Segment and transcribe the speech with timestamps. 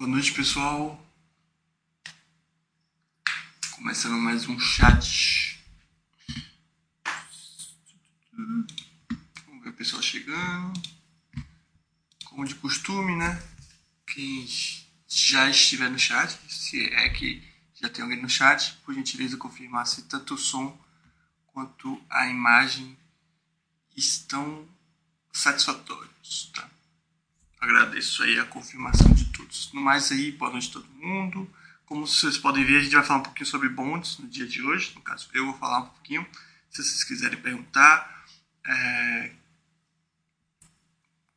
[0.00, 0.98] Boa noite, pessoal.
[3.72, 5.62] Começando mais um chat.
[8.32, 10.72] Vamos ver o pessoal chegando.
[12.24, 13.42] Como de costume, né?
[14.06, 14.48] Quem
[15.06, 19.86] já estiver no chat, se é que já tem alguém no chat, por gentileza confirmar
[19.86, 20.82] se tanto o som
[21.48, 22.96] quanto a imagem
[23.94, 24.66] estão
[25.30, 26.79] satisfatórios, tá?
[27.60, 29.70] Agradeço aí a confirmação de todos.
[29.74, 31.46] No mais aí, boa noite a todo mundo.
[31.84, 34.62] Como vocês podem ver, a gente vai falar um pouquinho sobre bondes no dia de
[34.62, 34.94] hoje.
[34.94, 36.26] No caso, eu vou falar um pouquinho.
[36.70, 38.24] Se vocês quiserem perguntar,
[38.66, 39.32] é,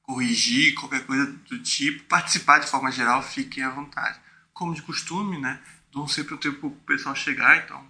[0.03, 4.17] corrigir, qualquer coisa do tipo, participar de forma geral, fiquem à vontade.
[4.53, 5.61] Como de costume, né?
[5.91, 7.85] Dou sempre um tempo para o pessoal chegar, então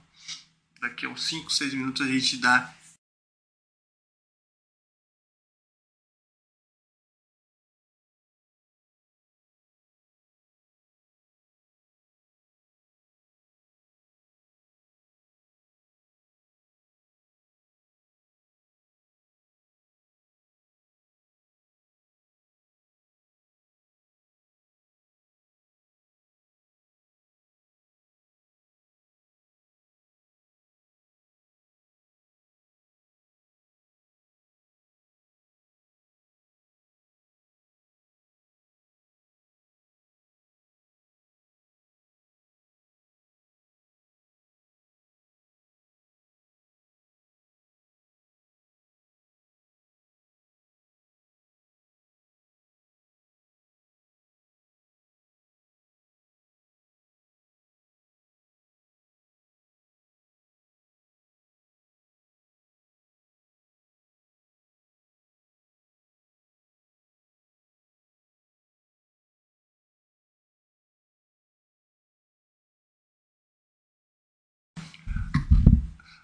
[0.82, 2.74] daqui a uns 5, 6 minutos a gente dá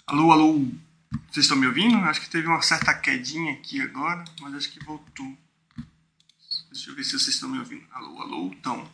[0.09, 0.53] Alô, alô,
[1.29, 1.95] vocês estão me ouvindo?
[1.97, 5.37] Acho que teve uma certa quedinha aqui agora, mas acho que voltou.
[6.71, 7.85] Deixa eu ver se vocês estão me ouvindo.
[7.91, 8.91] Alô, alô, então.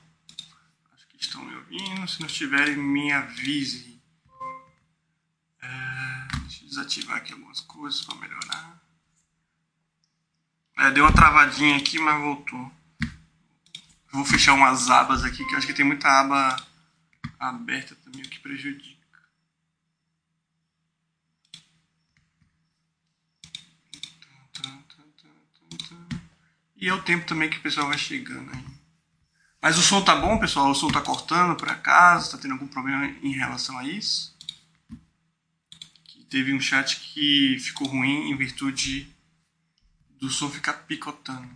[0.94, 2.06] Acho que estão me ouvindo.
[2.06, 3.98] Se não estiverem, me avise.
[5.62, 8.82] É, deixa eu desativar aqui algumas coisas para melhorar.
[10.80, 12.70] É, deu uma travadinha aqui, mas voltou.
[14.12, 16.58] Vou fechar umas abas aqui, que acho que tem muita aba
[17.40, 18.95] aberta também, o que prejudica.
[26.76, 28.66] E é o tempo também que o pessoal vai chegando aí.
[29.62, 30.70] Mas o som tá bom, pessoal?
[30.70, 32.32] O som tá cortando por acaso?
[32.32, 34.36] Tá tendo algum problema em relação a isso?
[36.30, 39.08] teve um chat que ficou ruim em virtude
[40.20, 41.50] do som ficar picotando.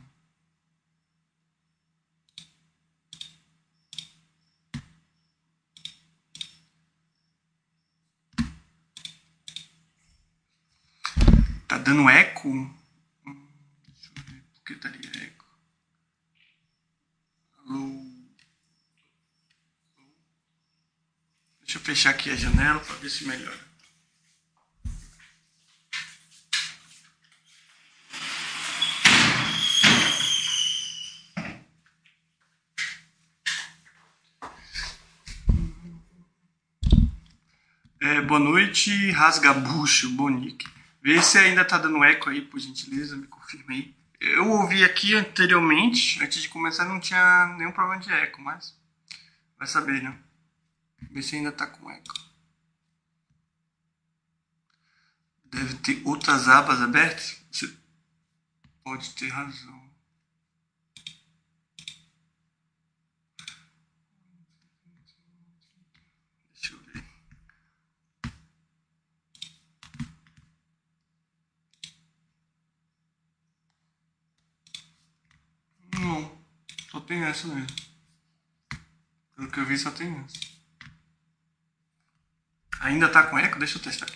[11.67, 12.73] Tá dando eco?
[14.53, 15.45] Secretaria Eco.
[17.57, 18.05] Alô.
[21.61, 23.57] Deixa eu fechar aqui a janela para ver se melhora.
[37.99, 40.67] É, boa noite, Rasgabucho, Bonique.
[41.01, 43.95] Vê se ainda tá dando eco aí, por gentileza, me confirma aí.
[44.21, 48.77] Eu ouvi aqui anteriormente, antes de começar, não tinha nenhum problema de eco, mas
[49.57, 50.28] vai saber, né?
[51.01, 52.13] Ver se ainda tá com eco.
[55.45, 57.41] Deve ter outras abas abertas?
[57.51, 57.75] Você
[58.83, 59.89] pode ter razão.
[75.99, 76.45] Não,
[76.89, 77.67] só tem essa mesmo.
[79.35, 80.48] Pelo que eu vi, só tem essa.
[82.79, 83.59] Ainda tá com eco?
[83.59, 84.07] Deixa eu testar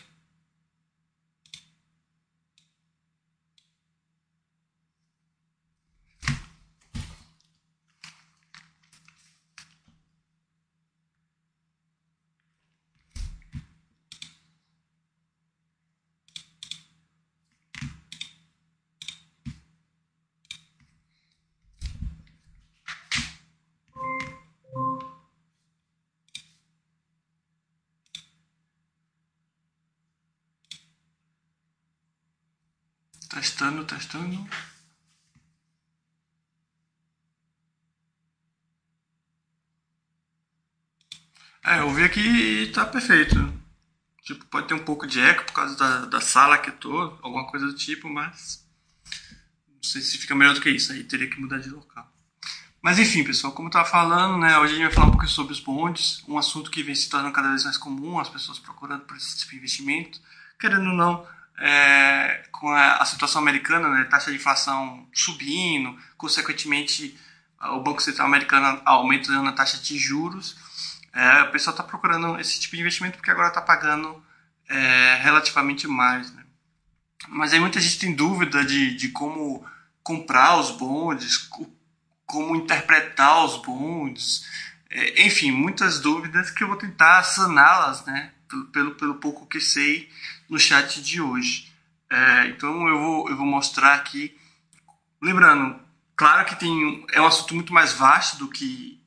[33.83, 34.63] Testando, testando.
[41.85, 43.35] ouvir aqui e tá perfeito.
[44.21, 47.17] Tipo, pode ter um pouco de eco por causa da, da sala que eu tô,
[47.21, 48.65] alguma coisa do tipo, mas
[49.67, 52.09] não sei se fica melhor do que isso, aí teria que mudar de local.
[52.81, 55.27] Mas enfim, pessoal, como eu estava falando, né, hoje a gente vai falar um pouco
[55.27, 58.59] sobre os bondes, um assunto que vem se tornando cada vez mais comum, as pessoas
[58.59, 60.21] procurando por esse tipo de investimento,
[60.59, 61.27] querendo ou não,
[61.59, 67.17] é, com a, a, situação americana, né, taxa de inflação subindo, consequentemente
[67.61, 70.57] o Banco Central americano aumentando a taxa de juros,
[71.13, 74.21] é, o pessoal está procurando esse tipo de investimento porque agora está pagando
[74.67, 76.31] é, relativamente mais.
[76.33, 76.43] Né?
[77.29, 79.65] Mas aí muita gente tem dúvida de, de como
[80.01, 81.49] comprar os bondes,
[82.25, 84.45] como interpretar os bondes,
[84.89, 89.59] é, enfim, muitas dúvidas que eu vou tentar saná-las, né, pelo, pelo, pelo, pouco que
[89.59, 90.09] sei
[90.53, 91.73] no chat de hoje.
[92.07, 94.37] É, então eu vou, eu vou mostrar aqui,
[95.19, 95.79] lembrando,
[96.15, 99.01] claro que tem, é um assunto muito mais vasto do que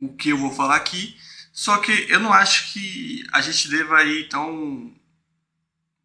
[0.00, 1.16] o que eu vou falar aqui,
[1.52, 4.92] só que eu não acho que a gente deva aí então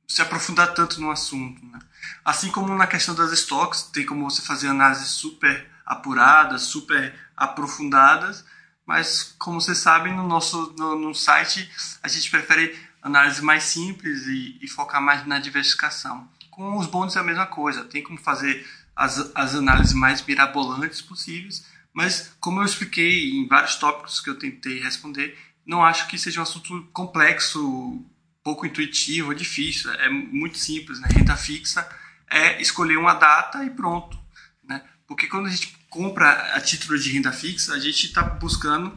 [0.08, 1.64] se aprofundar tanto no assunto.
[1.68, 1.80] Né?
[2.26, 8.44] Assim como na questão das estoques, tem como você fazer análises super apuradas, super aprofundadas,
[8.88, 11.70] mas como vocês sabem, no nosso no, no site
[12.02, 16.28] a gente prefere análise mais simples e, e, focar mais na diversificação.
[16.52, 21.02] Com os bônus é a mesma coisa, tem como fazer as, as análises mais mirabolantes
[21.02, 26.18] possíveis, mas como eu expliquei em vários tópicos que eu tentei responder, não acho que
[26.18, 28.04] seja um assunto complexo,
[28.44, 29.92] pouco intuitivo, difícil.
[29.94, 31.08] É muito simples, né?
[31.12, 31.88] Renda fixa
[32.30, 34.20] é escolher uma data e pronto,
[34.64, 34.82] né?
[35.08, 38.96] Porque quando a gente compra a título de renda fixa, a gente está buscando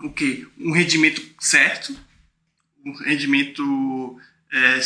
[0.00, 0.46] o quê?
[0.58, 1.94] Um rendimento certo,
[2.84, 4.20] um rendimento
[4.52, 4.80] é,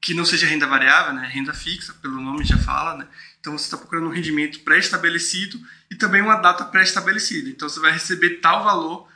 [0.00, 1.26] que não seja renda variável, né?
[1.26, 3.06] Renda fixa, pelo nome já fala, né?
[3.40, 5.58] Então você está procurando um rendimento pré-estabelecido
[5.90, 7.48] e também uma data pré-estabelecida.
[7.48, 9.08] Então você vai receber tal valor,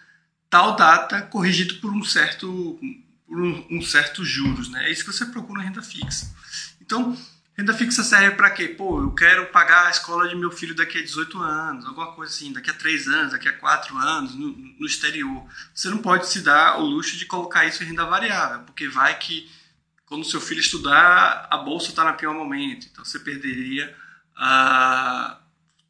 [0.48, 2.78] tal data, corrigido por um certo,
[3.26, 4.70] por um, um certo juros.
[4.70, 4.86] Né?
[4.86, 6.34] É isso que você procura na renda fixa.
[6.80, 7.16] Então,
[7.58, 8.68] renda fixa serve para quê?
[8.68, 12.32] Pô, eu quero pagar a escola de meu filho daqui a 18 anos, alguma coisa
[12.32, 15.44] assim, daqui a 3 anos, daqui a 4 anos, no, no exterior.
[15.74, 19.18] Você não pode se dar o luxo de colocar isso em renda variável, porque vai
[19.18, 19.50] que
[20.06, 22.86] quando seu filho estudar, a bolsa está no pior momento.
[22.90, 23.94] Então você perderia
[24.36, 25.38] a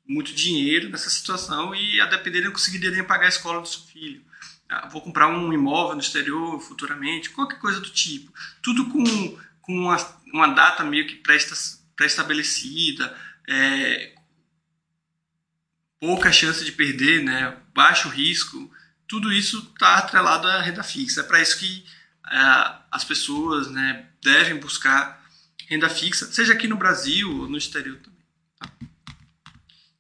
[0.09, 4.23] muito dinheiro nessa situação e a depender não conseguiria pagar a escola do seu filho.
[4.67, 8.33] Ah, vou comprar um imóvel no exterior futuramente, qualquer coisa do tipo.
[8.63, 9.39] Tudo com,
[9.69, 9.97] com uma,
[10.33, 11.23] uma data meio que
[11.95, 13.15] pré-estabelecida,
[13.47, 14.15] é,
[16.01, 18.73] pouca chance de perder, né, baixo risco.
[19.07, 21.21] Tudo isso está atrelado à renda fixa.
[21.21, 21.85] É para isso que
[22.31, 22.39] é,
[22.91, 25.23] as pessoas né, devem buscar
[25.69, 28.19] renda fixa, seja aqui no Brasil ou no exterior também.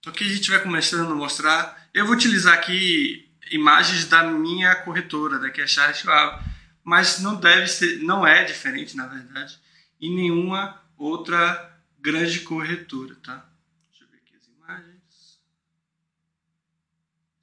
[0.01, 1.91] Então, aqui a gente vai começando a mostrar.
[1.93, 6.43] Eu vou utilizar aqui imagens da minha corretora, da que é a Charles Schwab,
[6.83, 9.59] mas não deve ser, não é diferente, na verdade,
[10.01, 13.49] em nenhuma outra grande corretora, tá?
[13.91, 15.41] Deixa eu ver aqui as imagens.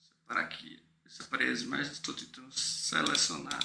[0.01, 3.59] Separar aqui, separei as imagens, estou tentando selecionar.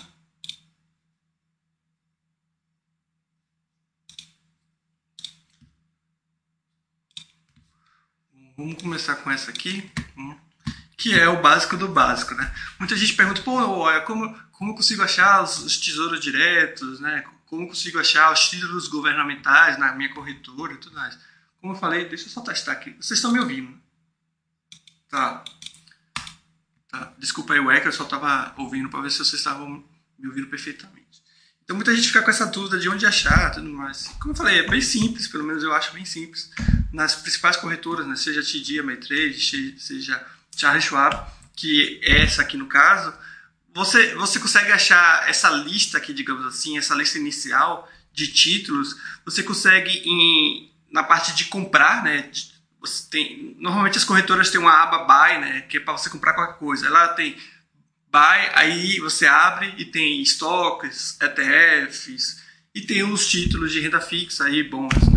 [8.57, 10.37] Vamos começar com essa aqui, hum,
[10.95, 12.55] que é o básico do básico, né?
[12.79, 17.25] Muita gente pergunta, pô, olha, como, como eu consigo achar os, os tesouros diretos, né?
[17.51, 21.19] Como consigo achar os títulos governamentais na minha corretora e tudo mais.
[21.61, 22.93] Como eu falei, deixa eu só testar aqui.
[22.93, 23.77] Vocês estão me ouvindo?
[25.09, 25.45] Tá.
[26.89, 27.13] tá.
[27.19, 29.85] Desculpa aí o eco, eu só estava ouvindo para ver se vocês estavam
[30.17, 31.25] me ouvindo perfeitamente.
[31.65, 34.07] Então muita gente fica com essa dúvida de onde achar tudo mais.
[34.21, 36.53] Como eu falei, é bem simples, pelo menos eu acho bem simples.
[36.93, 40.25] Nas principais corretoras, né, seja TD, Ameritrade, seja
[40.57, 43.13] Charles Schwab, que é essa aqui no caso,
[43.75, 49.43] você, você consegue achar essa lista aqui, digamos assim, essa lista inicial de títulos, você
[49.43, 52.31] consegue em, na parte de comprar, né,
[52.81, 56.35] você tem, normalmente as corretoras têm uma aba buy, né, que é para você comprar
[56.35, 56.87] qualquer coisa.
[56.87, 57.37] Ela tem
[58.11, 62.43] buy, aí você abre e tem estoques, ETFs
[62.75, 65.10] e tem os títulos de renda fixa aí bons?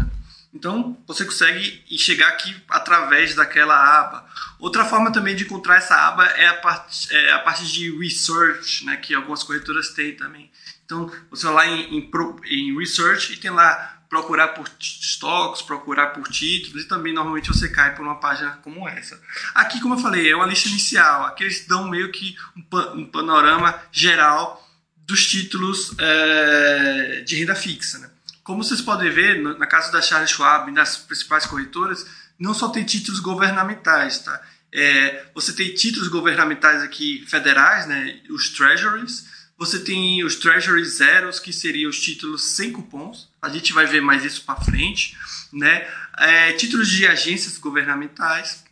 [0.64, 4.26] Então você consegue chegar aqui através daquela aba.
[4.58, 8.86] Outra forma também de encontrar essa aba é a parte, é a parte de research,
[8.86, 10.50] né, que algumas corretoras têm também.
[10.86, 12.12] Então você vai lá em, em,
[12.46, 17.68] em research e tem lá procurar por estoques, procurar por títulos e também normalmente você
[17.68, 19.20] cai por uma página como essa.
[19.54, 21.26] Aqui, como eu falei, é uma lista inicial.
[21.26, 24.66] Aqui eles dão meio que um, panorama geral
[24.96, 28.00] dos títulos é, de renda fixa.
[28.00, 28.13] Né?
[28.44, 32.06] Como vocês podem ver, na casa da Charles Schwab e nas principais corretoras,
[32.38, 34.42] não só tem títulos governamentais, tá?
[34.76, 39.32] É, você tem títulos governamentais aqui federais, né, os treasuries.
[39.56, 43.30] Você tem os treasury zeros, que seriam os títulos sem cupons.
[43.40, 45.16] A gente vai ver mais isso para frente,
[45.54, 45.88] né?
[46.18, 48.64] É, títulos de agências governamentais.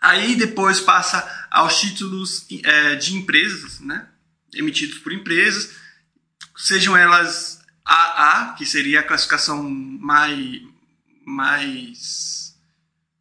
[0.00, 4.06] Aí depois passa aos títulos é, de empresas, né?
[4.54, 5.74] Emitidos por empresas,
[6.56, 10.62] sejam elas AA, que seria a classificação mais,
[11.24, 12.56] mais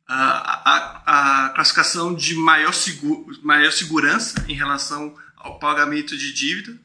[0.08, 6.80] a, a, a classificação de maior, seguro, maior segurança em relação ao pagamento de dívida.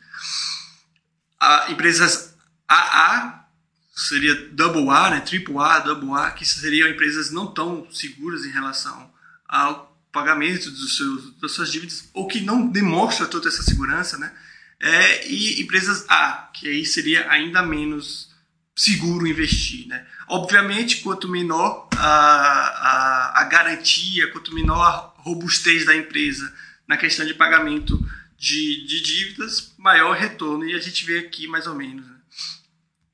[1.39, 2.35] A, empresas
[2.69, 3.47] AA
[3.95, 8.51] seria double A, né, triple A, double A, que seriam empresas não tão seguras em
[8.51, 9.11] relação
[9.49, 14.33] ao pagamento dos seus, das suas dívidas, ou que não demonstra toda essa segurança, né?
[14.81, 18.31] É, e empresas A, que aí seria ainda menos
[18.75, 19.87] seguro investir.
[19.87, 20.07] Né?
[20.29, 26.53] Obviamente, quanto menor a, a, a garantia, quanto menor a robustez da empresa
[26.87, 27.99] na questão de pagamento
[28.39, 30.65] de, de dívidas, maior retorno.
[30.65, 32.07] E a gente vê aqui mais ou menos.
[32.07, 32.17] Né?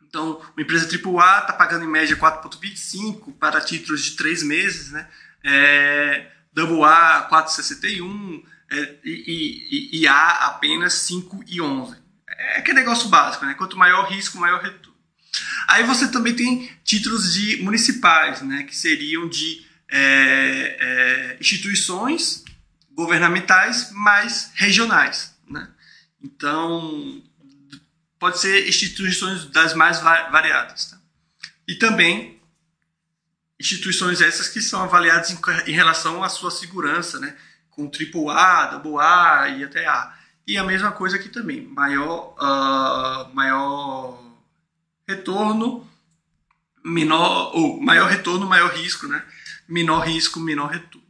[0.03, 5.09] Então, uma empresa AAA está pagando em média 4,25 para títulos de 3 meses, né?
[5.45, 8.43] É, AA 4,61
[8.73, 11.97] é, e, e, e A apenas 5,11.
[12.29, 13.55] É aquele negócio básico, né?
[13.55, 14.97] Quanto maior o risco, maior o retorno.
[15.69, 18.63] Aí você também tem títulos de municipais, né?
[18.65, 22.45] Que seriam de é, é, instituições
[22.91, 25.69] governamentais, mas regionais, né?
[26.23, 27.23] Então,
[28.19, 30.87] pode ser instituições das mais variadas.
[30.87, 30.99] Tá?
[31.67, 32.41] E também
[33.59, 37.37] instituições essas que são avaliadas em, em relação à sua segurança, né?
[37.73, 40.15] Com AAA, AA e até A.
[40.47, 44.23] E a mesma coisa aqui também, maior, uh, maior
[45.07, 45.89] retorno,
[46.85, 49.23] menor, ou maior retorno, maior risco, né?
[49.69, 51.07] menor risco, menor retorno.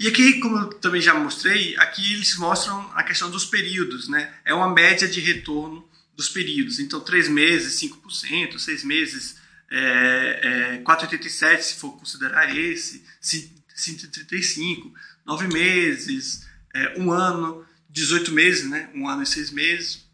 [0.00, 4.34] E aqui, como eu também já mostrei, aqui eles mostram a questão dos períodos, né?
[4.44, 6.80] É uma média de retorno dos períodos.
[6.80, 9.36] Então, três meses, 5%, seis meses,
[9.70, 14.92] é, é, 4,87% se for considerar esse, 5,35%,
[15.24, 18.90] nove meses, é, um ano, 18 meses, né?
[18.94, 20.06] Um ano e seis meses.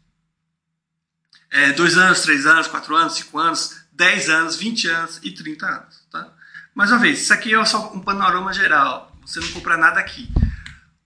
[1.51, 5.65] É, dois anos, três anos, quatro anos, cinco anos, 10 anos, 20 anos e 30
[5.65, 6.07] anos.
[6.11, 6.31] Tá?
[6.75, 9.17] Mais uma vez, isso aqui é só um panorama geral.
[9.25, 10.29] Você não compra nada aqui.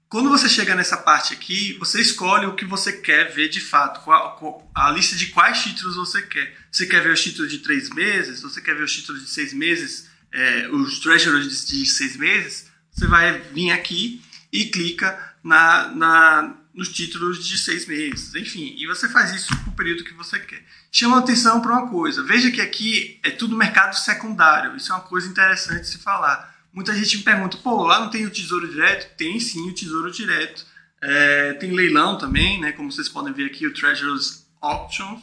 [0.10, 4.04] Quando você chega nessa parte aqui, você escolhe o que você quer ver de fato,
[4.04, 6.56] qual, qual, a lista de quais títulos você quer.
[6.72, 8.44] Você quer ver os títulos de três meses?
[8.44, 10.08] Você quer ver os títulos de seis meses?
[10.32, 12.68] É, os treasuries de, de seis meses?
[12.94, 14.22] Você vai vir aqui
[14.52, 19.70] e clica na, na, nos títulos de seis meses, enfim, e você faz isso para
[19.70, 20.64] o período que você quer.
[20.92, 25.02] Chama atenção para uma coisa, veja que aqui é tudo mercado secundário, isso é uma
[25.02, 26.54] coisa interessante de se falar.
[26.72, 29.16] Muita gente me pergunta, pô, lá não tem o tesouro direto?
[29.16, 30.66] Tem sim o tesouro direto.
[31.02, 32.72] É, tem leilão também, né?
[32.72, 35.22] Como vocês podem ver aqui, o Treasurer's Auctions.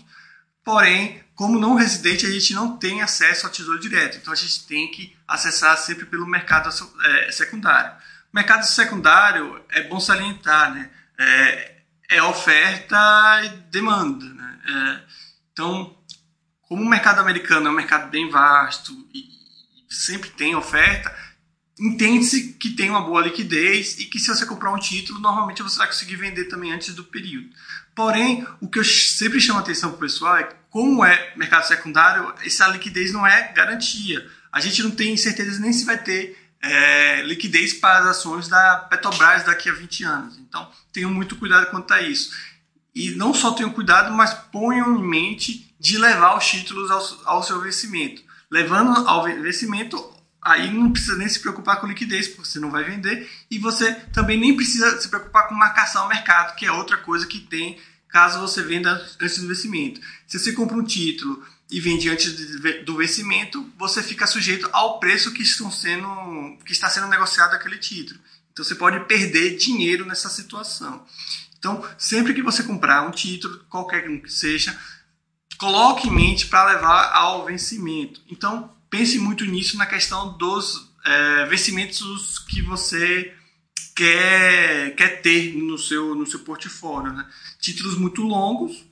[0.63, 4.19] Porém, como não residente, a gente não tem acesso ao tesouro direto.
[4.19, 6.69] Então a gente tem que acessar sempre pelo mercado
[7.05, 7.93] é, secundário.
[8.33, 10.91] Mercado secundário é bom salientar, né?
[11.19, 11.77] É,
[12.09, 12.99] é oferta
[13.45, 14.25] e demanda.
[14.27, 14.59] Né?
[14.67, 15.01] É,
[15.53, 15.97] então,
[16.63, 21.15] como o mercado americano é um mercado bem vasto e, e sempre tem oferta,
[21.79, 25.79] entende-se que tem uma boa liquidez e que se você comprar um título, normalmente você
[25.79, 27.49] vai conseguir vender também antes do período.
[27.95, 32.33] Porém, o que eu sempre chamo atenção para o pessoal é como é mercado secundário,
[32.45, 34.25] essa liquidez não é garantia.
[34.53, 38.87] A gente não tem certeza nem se vai ter é, liquidez para as ações da
[38.91, 40.39] Petrobras daqui a 20 anos.
[40.39, 42.33] Então, tenham muito cuidado quanto a isso.
[42.95, 47.43] E não só tenham cuidado, mas ponham em mente de levar os títulos ao, ao
[47.43, 48.23] seu vencimento.
[48.51, 52.85] Levando ao vencimento, aí não precisa nem se preocupar com liquidez, porque você não vai
[52.85, 56.97] vender, e você também nem precisa se preocupar com marcação ao mercado, que é outra
[56.97, 57.79] coisa que tem
[58.09, 60.01] caso você venda antes do vencimento.
[60.27, 62.35] Se você compra um título e vende antes
[62.85, 67.79] do vencimento, você fica sujeito ao preço que, estão sendo, que está sendo negociado aquele
[67.79, 68.19] título.
[68.53, 71.07] Então você pode perder dinheiro nessa situação.
[71.59, 74.77] Então, sempre que você comprar um título, qualquer um que seja,
[75.59, 78.21] coloque em mente para levar ao vencimento.
[78.29, 83.33] Então, pense muito nisso na questão dos é, vencimentos que você
[83.95, 87.13] quer, quer ter no seu, no seu portfólio.
[87.13, 87.27] Né?
[87.61, 88.85] Títulos muito longos,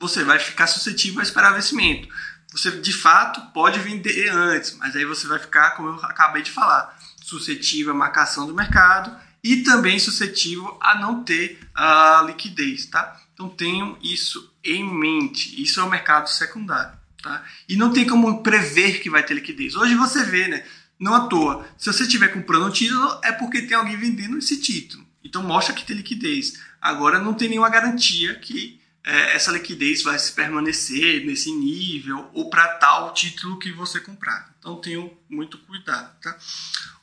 [0.00, 2.08] você vai ficar suscetível a esperar vencimento.
[2.52, 6.50] Você de fato pode vender antes, mas aí você vai ficar, como eu acabei de
[6.50, 13.20] falar, suscetível à marcação do mercado e também suscetível a não ter a liquidez, tá?
[13.34, 15.60] Então tenham isso em mente.
[15.60, 16.96] Isso é o mercado secundário.
[17.22, 17.44] Tá?
[17.68, 19.74] E não tem como prever que vai ter liquidez.
[19.74, 20.64] Hoje você vê, né?
[20.98, 21.66] não à toa.
[21.76, 25.06] Se você estiver comprando um título, é porque tem alguém vendendo esse título.
[25.22, 26.58] Então mostra que tem liquidez.
[26.80, 32.50] Agora não tem nenhuma garantia que é, essa liquidez vai se permanecer nesse nível ou
[32.50, 34.52] para tal título que você comprar.
[34.58, 36.12] Então tenham muito cuidado.
[36.20, 36.36] Tá?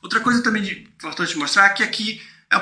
[0.02, 2.60] Outra coisa também importante mostrar é que aqui é o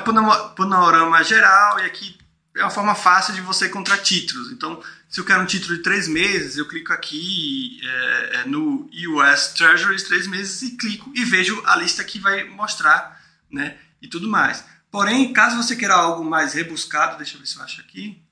[0.55, 2.17] panorama geral e aqui
[2.55, 4.49] é uma forma fácil de você encontrar títulos.
[4.49, 8.89] Então, se eu quero um título de três meses, eu clico aqui é, é no
[9.09, 13.21] US Treasuries três meses e clico e vejo a lista que vai mostrar,
[13.51, 13.77] né?
[14.01, 14.63] E tudo mais.
[14.89, 18.23] Porém, caso você queira algo mais rebuscado, deixa eu ver se eu acho aqui.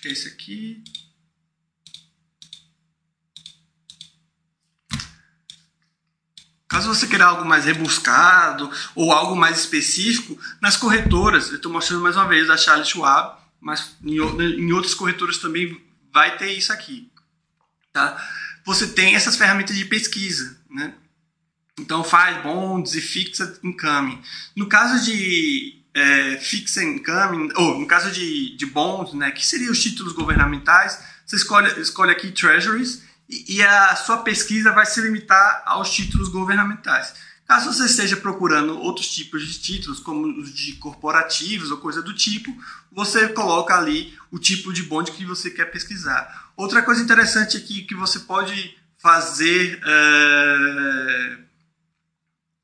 [0.00, 0.84] Acho que é esse aqui.
[6.66, 12.02] Caso você queira algo mais rebuscado ou algo mais específico, nas corretoras, eu estou mostrando
[12.02, 15.78] mais uma vez a Charles Schwab, mas em, em outras corretoras também
[16.10, 17.10] vai ter isso aqui.
[17.92, 18.16] Tá?
[18.64, 20.94] Você tem essas ferramentas de pesquisa, né?
[21.78, 24.22] Então faz bonds e fixed income.
[24.56, 29.72] No caso de é, fixed income, ou no caso de, de bonds, né, que seriam
[29.72, 35.62] os títulos governamentais, você escolhe, escolhe aqui treasuries e, a sua pesquisa vai se limitar
[35.64, 37.14] aos títulos governamentais.
[37.46, 42.14] Caso você esteja procurando outros tipos de títulos, como os de corporativos ou coisa do
[42.14, 42.56] tipo,
[42.92, 46.52] você coloca ali o tipo de bonde que você quer pesquisar.
[46.56, 51.38] Outra coisa interessante aqui que você pode fazer, é...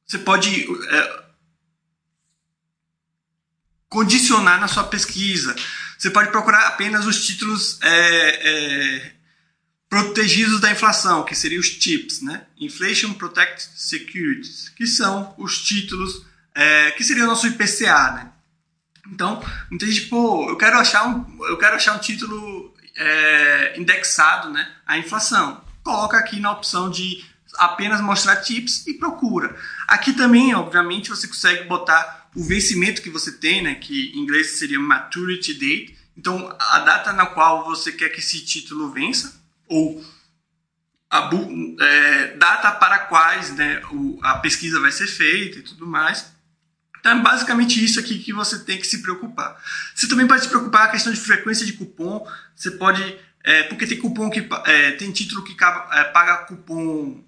[0.06, 1.25] você pode é...
[3.88, 5.54] condicionar na sua pesquisa.
[5.98, 9.12] Você pode procurar apenas os títulos é,
[9.88, 12.42] protegidos da inflação, que seriam os TIPS, né?
[12.58, 18.32] Inflation Protect Securities, que são os títulos é, que seria o nosso IPCA, né?
[19.12, 24.50] Então, muita gente, pô, eu quero achar um, eu quero achar um título é, indexado,
[24.50, 25.62] né, à inflação.
[25.84, 27.24] Coloca aqui na opção de
[27.58, 29.56] apenas mostrar TIPS e procura.
[29.86, 34.58] Aqui também, obviamente, você consegue botar o vencimento que você tem, né, que em inglês
[34.58, 35.96] seria maturity date.
[36.14, 40.04] Então, a data na qual você quer que esse título vença, ou
[41.10, 41.30] a,
[41.80, 46.30] é, data para quais né, o, a pesquisa vai ser feita e tudo mais.
[47.00, 49.56] Então é basicamente isso aqui que você tem que se preocupar.
[49.94, 52.26] Você também pode se preocupar com a questão de frequência de cupom.
[52.54, 53.18] Você pode.
[53.44, 54.46] É, porque tem cupom que.
[54.64, 57.22] É, tem título que é, paga cupom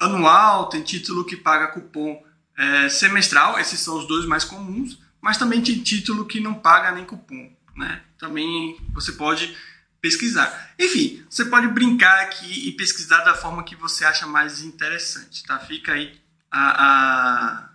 [0.00, 2.20] anual, tem título que paga cupom
[2.62, 6.92] é, semestral, esses são os dois mais comuns, mas também tem título que não paga
[6.92, 7.52] nem cupom.
[7.74, 8.04] Né?
[8.16, 9.56] Também você pode
[10.00, 10.72] pesquisar.
[10.78, 15.58] Enfim, você pode brincar aqui e pesquisar da forma que você acha mais interessante, tá?
[15.58, 17.70] Fica aí a, a,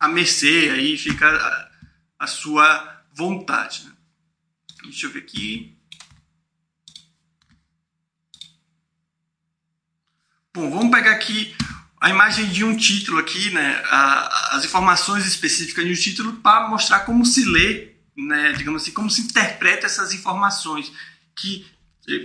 [0.00, 1.70] a mercê, aí fica a,
[2.18, 3.84] a sua vontade.
[3.84, 3.92] Né?
[4.82, 5.78] Deixa eu ver aqui.
[10.52, 11.54] Bom, vamos pegar aqui
[12.04, 13.82] a imagem de um título aqui, né?
[14.50, 18.52] as informações específicas de um título para mostrar como se lê, né?
[18.52, 20.92] Digamos assim, como se interpreta essas informações
[21.34, 21.64] que,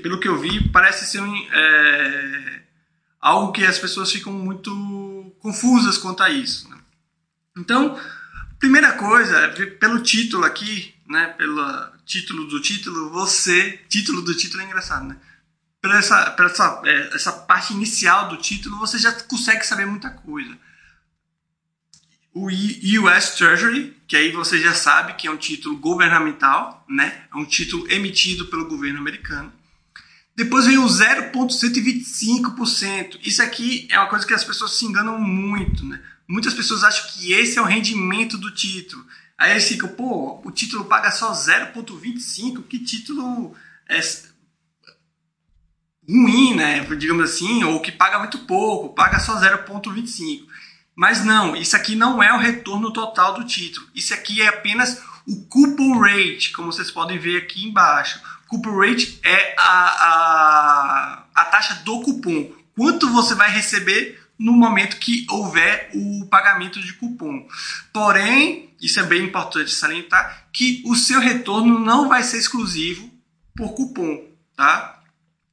[0.04, 2.62] pelo que eu vi, parece ser um, é,
[3.22, 6.70] algo que as pessoas ficam muito confusas quanto a isso.
[6.70, 6.78] Né?
[7.58, 7.98] Então,
[8.60, 9.48] primeira coisa,
[9.80, 11.64] pelo título aqui, né, pelo
[12.06, 15.16] título do título, você, título do título é engraçado, né?
[15.82, 20.10] Pela essa, pela essa, é, essa parte inicial do título, você já consegue saber muita
[20.10, 20.58] coisa
[22.34, 27.24] o US Treasury, que aí você já sabe que é um título governamental, né?
[27.32, 29.52] É um título emitido pelo governo americano.
[30.36, 33.20] Depois vem o 0,125%.
[33.24, 36.02] Isso aqui é uma coisa que as pessoas se enganam muito, né?
[36.28, 39.06] Muitas pessoas acham que esse é o rendimento do título.
[39.38, 43.54] Aí eles ficam, pô, o título paga só 0,25%, que título
[43.88, 44.00] é
[46.10, 46.80] ruim, né?
[46.96, 50.48] Digamos assim, ou que paga muito pouco, paga só 0,25%.
[50.96, 53.88] Mas não, isso aqui não é o retorno total do título.
[53.96, 58.20] Isso aqui é apenas o coupon rate, como vocês podem ver aqui embaixo.
[58.48, 62.52] Coupon rate é a, a, a taxa do cupom.
[62.76, 67.46] Quanto você vai receber no momento que houver o pagamento de cupom.
[67.92, 73.10] Porém, isso é bem importante salientar, que o seu retorno não vai ser exclusivo
[73.56, 74.99] por cupom, tá?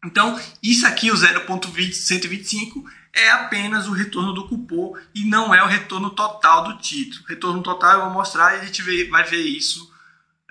[0.06, 5.66] Então, isso aqui, o 0.125, é apenas o retorno do cupom e não é o
[5.66, 7.24] retorno total do título.
[7.26, 9.90] Retorno total eu vou mostrar e a gente vai ver isso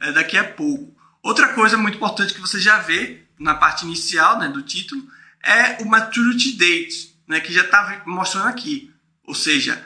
[0.02, 0.96] é, daqui a pouco.
[1.24, 5.08] Outra coisa muito importante que você já vê na parte inicial né, do título
[5.44, 8.92] é o maturity date, né, que já está mostrando aqui.
[9.24, 9.84] Ou seja,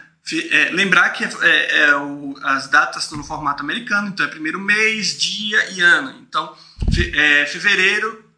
[0.51, 4.29] é, lembrar que é, é, é, o, as datas estão no formato americano, então é
[4.29, 6.17] primeiro mês, dia e ano.
[6.21, 6.55] Então,
[6.93, 8.28] fe, é, fevereiro,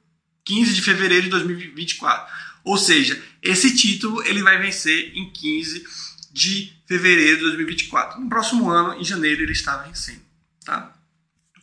[0.52, 2.34] 15 de fevereiro de 2024.
[2.66, 5.88] Ou seja, esse título ele vai vencer em 15
[6.32, 8.20] de fevereiro de 2024.
[8.20, 10.22] No próximo ano, em janeiro, ele está vencendo.
[10.66, 10.94] Tá?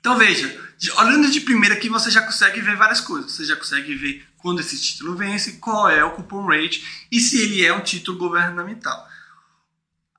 [0.00, 0.48] Então veja,
[0.96, 3.30] olhando de primeira aqui você já consegue ver várias coisas.
[3.30, 7.42] Você já consegue ver quando esse título vence, qual é o cupom rate e se
[7.42, 9.06] ele é um título governamental.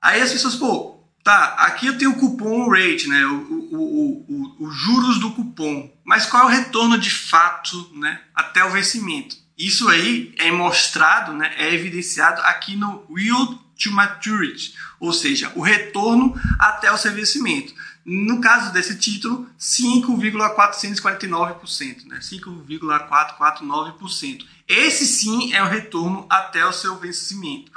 [0.00, 0.99] Aí as pessoas, pô,
[1.30, 5.88] tá, aqui eu tenho o cupom rate, né, o, o, o, o, juros do cupom,
[6.04, 9.36] mas qual é o retorno de fato né, até o vencimento?
[9.56, 15.60] Isso aí é mostrado, né, é evidenciado aqui no Yield to Maturity, ou seja, o
[15.60, 17.72] retorno até o seu vencimento.
[18.04, 22.18] No caso desse título, 5,449%, né?
[22.18, 24.44] 5,449%.
[24.66, 27.70] Esse sim é o retorno até o seu vencimento.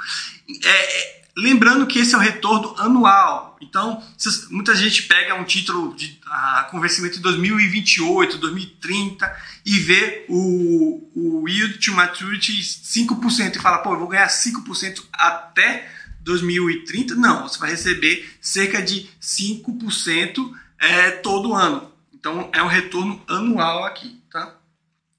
[0.64, 3.56] É, lembrando que esse é o retorno anual.
[3.60, 4.02] Então,
[4.50, 11.48] muita gente pega um título de ah, com em 2028, 2030 e vê o, o
[11.48, 17.58] yield to maturity 5% e fala, pô, eu vou ganhar 5% até 2030, não, você
[17.58, 21.92] vai receber cerca de 5% é, todo ano.
[22.12, 24.56] Então é um retorno anual aqui, tá?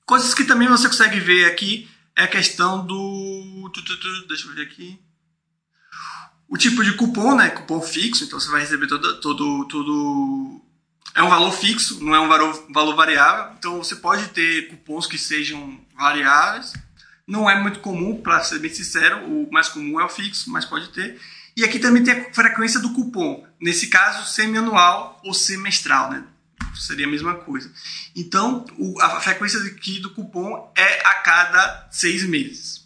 [0.06, 3.72] Coisas que também você consegue ver aqui é a questão do.
[4.28, 5.00] Deixa eu ver aqui.
[6.48, 7.50] O tipo de cupom, né?
[7.50, 9.20] Cupom fixo, então você vai receber todo.
[9.20, 10.62] todo, todo
[11.14, 13.56] é um valor fixo, não é um valor, valor variável.
[13.58, 16.74] Então você pode ter cupons que sejam variáveis
[17.28, 20.66] não é muito comum, para ser bem sincero, o mais comum é o fixo, mas
[20.66, 21.20] pode ter.
[21.58, 26.24] E aqui também tem a frequência do cupom, nesse caso semianual ou semestral, né?
[26.76, 27.72] Seria a mesma coisa.
[28.16, 32.86] Então, o, a frequência aqui do cupom é a cada seis meses.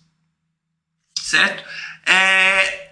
[1.20, 1.64] Certo?
[2.06, 2.89] É,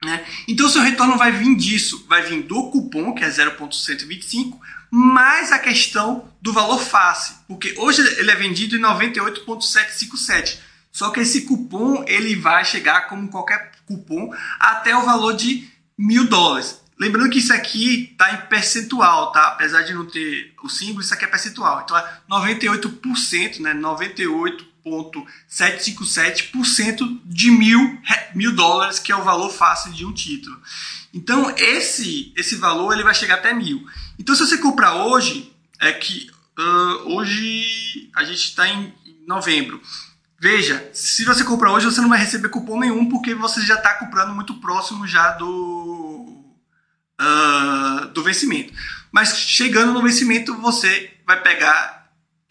[0.04, 0.26] Né?
[0.48, 5.60] Então, seu retorno vai vir disso, vai vir do cupom, que é 0,125, mais a
[5.60, 10.60] questão do valor face, porque hoje ele é vendido em 98,757.
[10.92, 16.28] Só que esse cupom ele vai chegar como qualquer cupom até o valor de mil
[16.28, 16.82] dólares.
[17.00, 19.48] Lembrando que isso aqui está em percentual, tá?
[19.48, 21.82] Apesar de não ter o símbolo, isso aqui é percentual.
[21.84, 23.74] Então é 98%, né?
[24.86, 28.00] 98,757% de mil,
[28.36, 30.62] mil dólares, que é o valor fácil de um título.
[31.14, 33.86] Então esse esse valor ele vai chegar até mil.
[34.22, 38.94] Então, se você comprar hoje, é que uh, hoje a gente está em
[39.28, 39.82] novembro.
[40.40, 43.96] Veja, se você comprar hoje, você não vai receber cupom nenhum, porque você já está
[43.96, 46.44] comprando muito próximo já do,
[47.20, 48.74] uh, do vencimento.
[49.12, 52.01] Mas chegando no vencimento, você vai pegar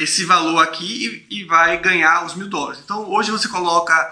[0.01, 2.81] esse valor aqui e, e vai ganhar os mil dólares.
[2.83, 4.11] Então, hoje você coloca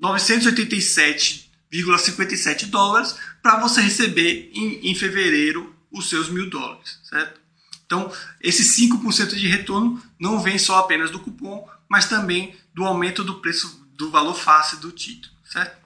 [0.00, 7.38] 987,57 dólares para você receber em, em fevereiro os seus mil dólares, certo?
[7.84, 8.10] Então,
[8.40, 13.40] esse 5% de retorno não vem só apenas do cupom, mas também do aumento do
[13.40, 15.76] preço do valor face do título, certo?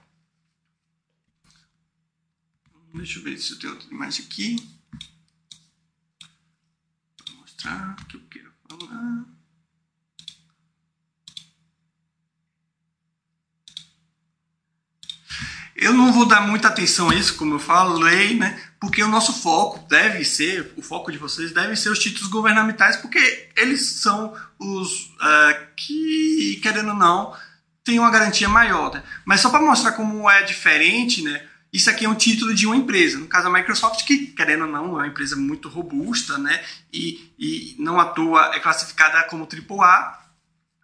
[2.95, 4.57] Deixa eu ver se eu tenho outra imagem aqui.
[7.27, 9.32] Vou mostrar o que eu quero falar.
[15.75, 18.61] Eu não vou dar muita atenção a isso, como eu falei, né?
[18.79, 22.97] Porque o nosso foco deve ser, o foco de vocês deve ser os títulos governamentais,
[22.97, 27.35] porque eles são os uh, que, querendo ou não,
[27.83, 28.93] têm uma garantia maior.
[28.93, 29.03] Né?
[29.25, 31.43] Mas só para mostrar como é diferente, né?
[31.73, 34.71] Isso aqui é um título de uma empresa, no caso a Microsoft, que, querendo ou
[34.71, 36.63] não, é uma empresa muito robusta, né?
[36.93, 40.19] E, e não à toa é classificada como AAA.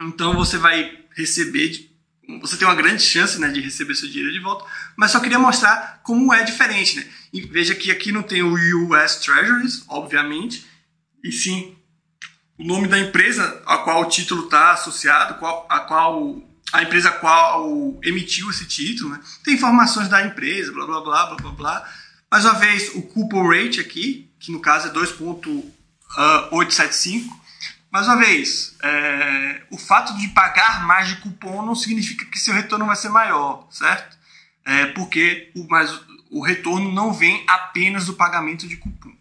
[0.01, 1.88] Então você vai receber
[2.41, 5.39] você tem uma grande chance né, de receber seu dinheiro de volta, mas só queria
[5.39, 6.97] mostrar como é diferente.
[6.97, 7.07] Né?
[7.33, 10.67] E veja que aqui não tem o US Treasuries, obviamente,
[11.25, 11.75] e sim
[12.59, 17.09] o nome da empresa a qual o título está associado, qual, a qual a empresa
[17.09, 19.21] a qual emitiu esse título, né?
[19.43, 21.89] tem informações da empresa, blá blá blá blá blá blá.
[22.31, 27.38] Mais uma vez, o coupon rate aqui, que no caso é 2,875.
[27.91, 32.53] Mais uma vez, é, o fato de pagar mais de cupom não significa que seu
[32.53, 34.17] retorno vai ser maior, certo?
[34.65, 35.99] É, porque o, mas,
[36.31, 39.13] o retorno não vem apenas do pagamento de cupom.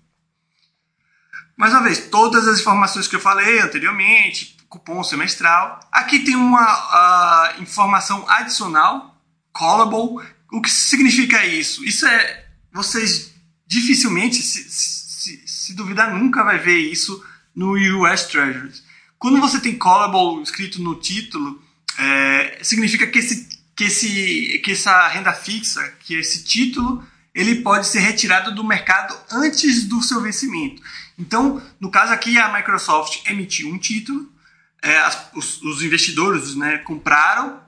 [1.55, 5.79] Mais uma vez, todas as informações que eu falei anteriormente, cupom semestral.
[5.91, 9.15] Aqui tem uma uh, informação adicional,
[9.53, 10.27] callable.
[10.51, 11.83] O que significa isso?
[11.83, 12.45] Isso é.
[12.71, 13.33] Vocês
[13.65, 17.23] dificilmente, se, se, se duvidar, nunca vai ver isso
[17.57, 18.83] no US Treasuries.
[19.17, 21.59] Quando você tem callable escrito no título,
[21.97, 27.87] é, significa que, esse, que, esse, que essa renda fixa, que esse título, ele pode
[27.87, 30.83] ser retirado do mercado antes do seu vencimento.
[31.17, 34.31] Então, no caso aqui, a Microsoft emitiu um título,
[34.83, 37.59] é, as, os, os, investidores né, compraram,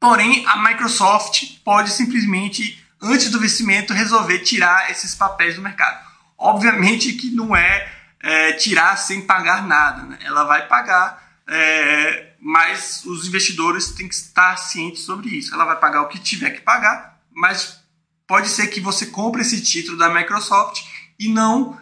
[0.00, 6.02] porém a Microsoft pode simplesmente, antes do vencimento, resolver tirar esses papéis do mercado.
[6.38, 7.93] Obviamente que não é,
[8.26, 10.18] é tirar sem pagar nada, né?
[10.22, 15.52] ela vai pagar, é, mas os investidores têm que estar cientes sobre isso.
[15.52, 17.84] Ela vai pagar o que tiver que pagar, mas
[18.26, 20.82] pode ser que você compre esse título da Microsoft
[21.18, 21.78] e não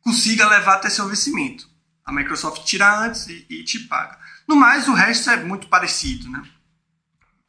[0.00, 1.68] consiga levar até seu vencimento.
[2.02, 4.18] A Microsoft tira antes e, e te paga.
[4.48, 6.42] No mais, o resto é muito parecido, né?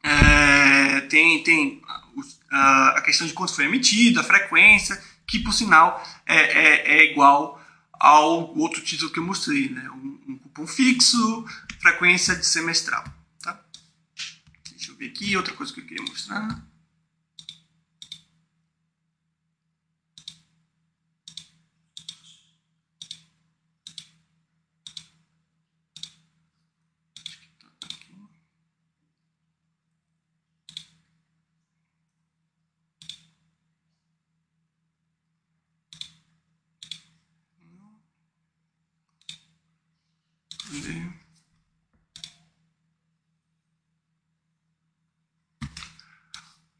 [0.02, 1.82] É, tem tem
[2.52, 7.12] a, a, questão de quanto foi emitido, a frequência, que por sinal é, é, é
[7.12, 7.60] igual
[7.98, 9.88] ao outro título que eu mostrei, né?
[9.90, 11.44] Um, um, cupom fixo,
[11.80, 13.04] frequência de semestral.
[13.42, 13.60] Tá?
[14.70, 16.66] Deixa eu ver aqui, outra coisa que eu queria mostrar.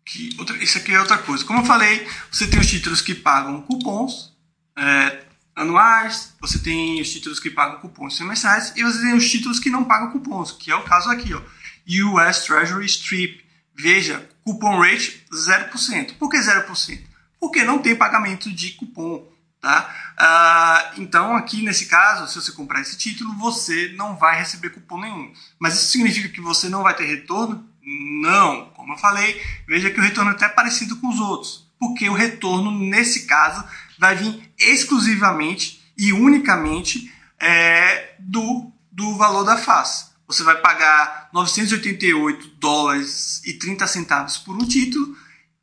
[0.05, 1.44] Que outra, isso aqui é outra coisa.
[1.44, 4.33] Como eu falei, você tem os títulos que pagam cupons
[4.77, 9.59] é, anuais, você tem os títulos que pagam cupons semestrais e você tem os títulos
[9.59, 11.42] que não pagam cupons, que é o caso aqui, ó.
[11.88, 13.44] US Treasury Strip.
[13.75, 16.14] Veja, cupom rate 0%.
[16.14, 17.01] Por que 0%?
[17.38, 19.31] Porque não tem pagamento de cupom.
[19.61, 19.90] Tá?
[20.16, 25.01] Uh, então, aqui nesse caso, se você comprar esse título, você não vai receber cupom
[25.01, 25.33] nenhum.
[25.59, 27.69] Mas isso significa que você não vai ter retorno?
[27.83, 28.71] Não.
[28.71, 31.71] Como eu falei, veja que o retorno é até parecido com os outros.
[31.79, 33.64] Porque o retorno, nesse caso,
[33.99, 40.07] vai vir exclusivamente e unicamente é, do, do valor da face.
[40.27, 45.16] Você vai pagar 988 dólares e 30 centavos por um título,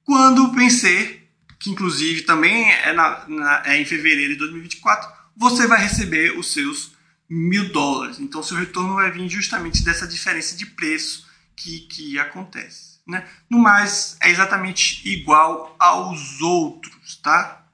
[0.05, 1.22] quando vencer
[1.63, 6.51] que inclusive também é, na, na, é em fevereiro de 2024, você vai receber os
[6.51, 6.91] seus
[7.29, 8.19] mil dólares.
[8.19, 12.99] Então, seu retorno vai vir justamente dessa diferença de preço que, que acontece.
[13.07, 13.25] Né?
[13.49, 17.65] No mais, é exatamente igual aos outros, tá?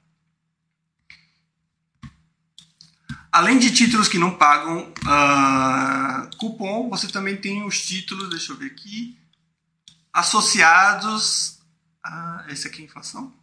[3.32, 8.56] Além de títulos que não pagam uh, cupom, você também tem os títulos, deixa eu
[8.56, 9.18] ver aqui,
[10.12, 11.58] associados
[12.04, 12.44] a.
[12.48, 13.39] Esse aqui é inflação?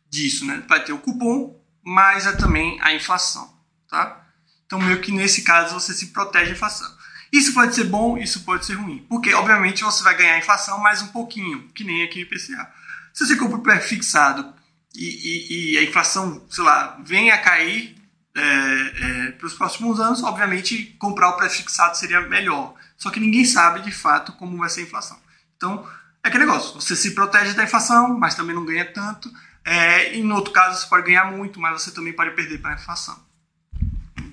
[0.10, 0.64] disso, né?
[0.68, 3.54] Vai ter o cupom, mas é também a inflação,
[3.88, 4.26] tá?
[4.66, 7.00] Então, meio que nesse caso você se protege da inflação.
[7.32, 9.06] Isso pode ser bom, isso pode ser ruim.
[9.08, 12.72] Porque, obviamente, você vai ganhar inflação mais um pouquinho, que nem aqui o IPCA.
[13.14, 14.54] Se você compra o pré-fixado
[15.00, 17.96] e, e, e a inflação, sei lá, venha a cair
[18.36, 22.76] é, é, para os próximos anos, obviamente comprar o preço fixado seria melhor.
[22.98, 25.18] Só que ninguém sabe de fato como vai ser a inflação.
[25.56, 25.88] Então,
[26.22, 29.32] é aquele negócio: você se protege da inflação, mas também não ganha tanto.
[29.64, 32.76] É, no outro caso, você pode ganhar muito, mas você também pode perder para a
[32.76, 33.18] inflação.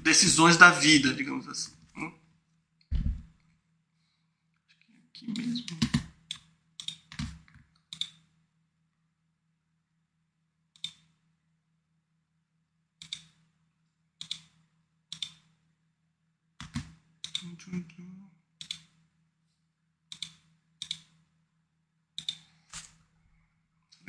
[0.02, 1.72] Decisões da vida, digamos assim.
[1.96, 2.12] Hum?
[2.92, 2.98] É
[5.10, 5.95] aqui mesmo.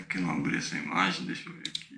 [0.08, 1.26] Que eu não abri essa imagem?
[1.26, 1.98] Deixa eu ver aqui.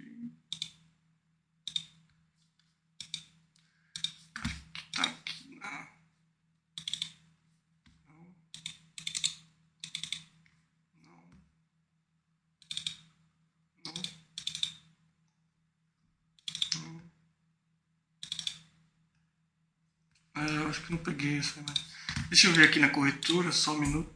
[20.70, 21.84] acho que não peguei essa imagem.
[22.30, 24.14] Deixa eu ver aqui na corretora, só um minuto.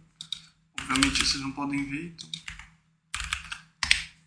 [0.80, 2.43] Obviamente vocês não podem ver, então.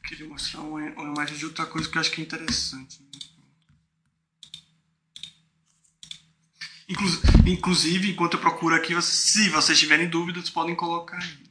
[0.07, 3.05] Queria mostrar uma, uma imagem de outra coisa que eu acho que é interessante.
[7.47, 11.47] Inclusive, enquanto eu procuro aqui, se vocês tiverem dúvidas, podem colocar aí.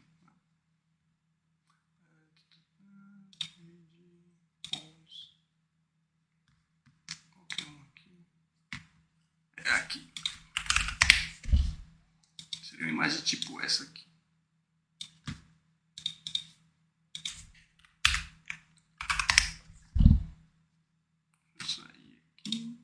[12.95, 14.05] imagem tipo essa aqui.
[21.61, 22.79] Isso aí aqui.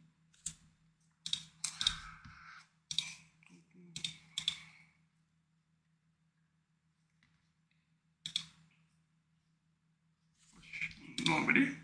[11.26, 11.82] Não abri.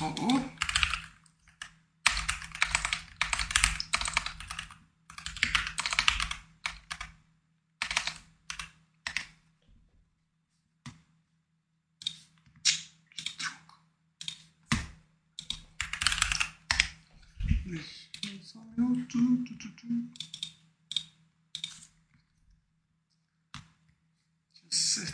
[0.00, 0.60] Não salvou.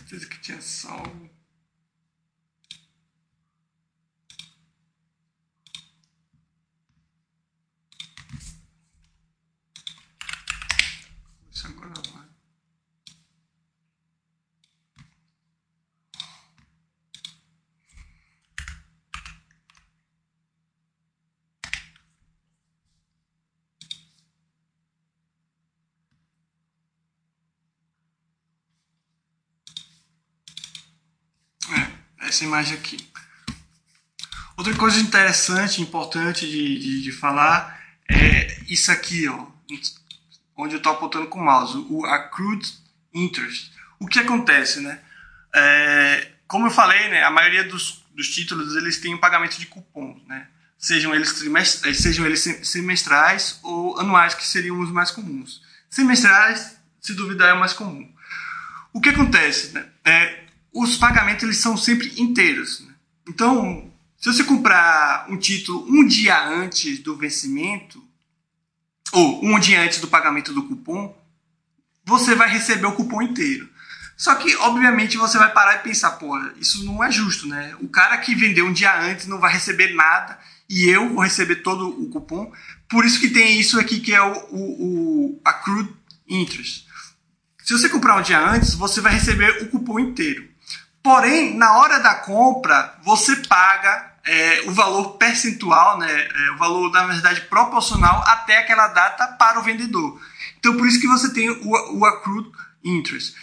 [0.07, 1.31] certeza que tinha salvo.
[11.51, 12.27] Isso agora vai.
[32.37, 33.09] Essa imagem aqui.
[34.57, 39.47] Outra coisa interessante, importante de, de, de falar é isso aqui, ó,
[40.57, 42.67] onde eu estou apontando com o mouse, o accrued
[43.13, 43.73] interest.
[43.99, 45.01] O que acontece, né?
[45.55, 49.67] É, como eu falei, né, a maioria dos, dos títulos eles têm um pagamento de
[49.67, 50.49] cupons, né?
[50.79, 55.63] Sejam eles, trimestrais, sejam eles semestrais ou anuais, que seriam os mais comuns.
[55.89, 58.13] Semestrais, se duvidar, é o mais comum.
[58.93, 59.87] O que acontece, né?
[60.05, 60.46] É,
[60.77, 62.81] os pagamentos eles são sempre inteiros.
[62.81, 62.95] Né?
[63.29, 68.03] Então, se você comprar um título um dia antes do vencimento,
[69.13, 71.17] ou um dia antes do pagamento do cupom,
[72.05, 73.69] você vai receber o cupom inteiro.
[74.17, 77.77] Só que, obviamente, você vai parar e pensar, pô, isso não é justo, né?
[77.81, 80.39] O cara que vendeu um dia antes não vai receber nada
[80.69, 82.51] e eu vou receber todo o cupom.
[82.89, 85.93] Por isso que tem isso aqui que é o, o, o accrued
[86.29, 86.87] interest.
[87.63, 90.49] Se você comprar um dia antes, você vai receber o cupom inteiro.
[91.07, 96.91] Porém, na hora da compra, você paga é, o valor percentual, né, é, o valor,
[96.91, 100.21] na verdade, proporcional até aquela data para o vendedor.
[100.59, 102.51] Então, por isso que você tem o, o accrued
[102.83, 103.37] interest.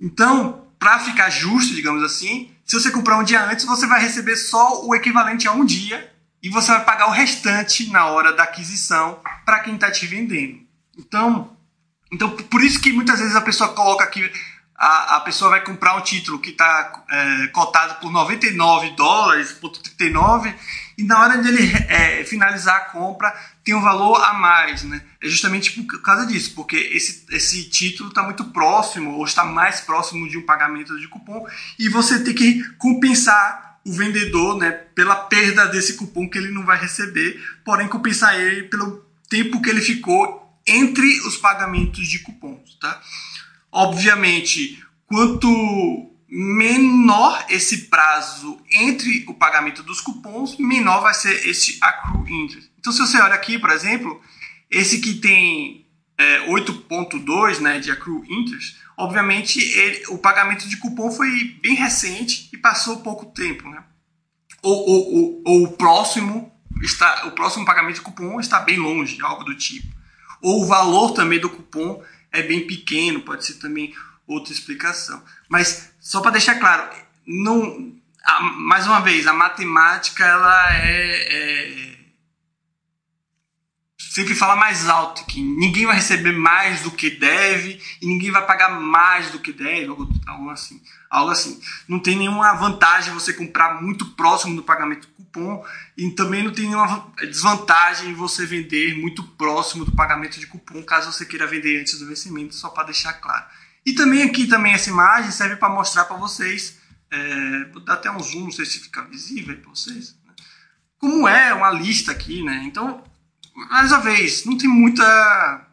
[0.00, 4.36] Então, para ficar justo, digamos assim, se você comprar um dia antes, você vai receber
[4.36, 6.10] só o equivalente a um dia
[6.42, 10.58] e você vai pagar o restante na hora da aquisição para quem está te vendendo.
[10.96, 11.54] Então,
[12.10, 14.32] então, por isso que muitas vezes a pessoa coloca aqui
[14.80, 19.68] a, a pessoa vai comprar um título que está é, cotado por 99 dólares, por
[19.68, 20.54] 39,
[20.96, 23.30] e na hora de ele é, finalizar a compra
[23.62, 25.02] tem um valor a mais, né?
[25.22, 29.82] É justamente por causa disso, porque esse, esse título está muito próximo, ou está mais
[29.82, 31.46] próximo de um pagamento de cupom,
[31.78, 36.64] e você tem que compensar o vendedor né, pela perda desse cupom que ele não
[36.64, 42.78] vai receber, porém compensar ele pelo tempo que ele ficou entre os pagamentos de cupons,
[42.80, 42.98] tá?
[43.72, 45.48] Obviamente, quanto
[46.28, 52.70] menor esse prazo entre o pagamento dos cupons, menor vai ser esse accrue interest.
[52.78, 54.20] Então, se você olha aqui, por exemplo,
[54.70, 61.10] esse que tem é, 8.2 né, de accrue interest, obviamente ele, o pagamento de cupom
[61.10, 63.68] foi bem recente e passou pouco tempo.
[63.68, 63.82] Né?
[64.62, 66.52] Ou, ou, ou, ou o próximo
[66.82, 69.88] está, o próximo pagamento de cupom está bem longe, algo do tipo.
[70.40, 72.02] Ou o valor também do cupom
[72.32, 73.94] é bem pequeno, pode ser também
[74.26, 75.22] outra explicação.
[75.48, 76.88] Mas só para deixar claro,
[77.26, 77.92] não,
[78.24, 81.99] a, mais uma vez, a matemática ela é, é,
[84.20, 88.44] sempre fala mais alto que ninguém vai receber mais do que deve e ninguém vai
[88.46, 90.82] pagar mais do que deve, algo, algo assim.
[91.08, 91.60] Algo assim.
[91.88, 95.64] Não tem nenhuma vantagem você comprar muito próximo do pagamento do cupom
[95.96, 101.10] e também não tem nenhuma desvantagem você vender muito próximo do pagamento de cupom, caso
[101.10, 103.46] você queira vender antes do vencimento, só para deixar claro.
[103.86, 106.78] E também aqui também essa imagem serve para mostrar para vocês,
[107.10, 110.34] é, vou dar até um zoom, não sei se fica visível para vocês, né?
[110.98, 112.62] como é uma lista aqui, né?
[112.66, 113.02] Então,
[113.68, 115.66] mais uma vez, não tem muita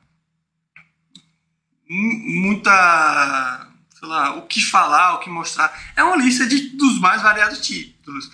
[1.90, 3.68] muita
[4.00, 5.74] sei lá, o que falar, o que mostrar.
[5.96, 8.30] É uma lista de, dos mais variados títulos.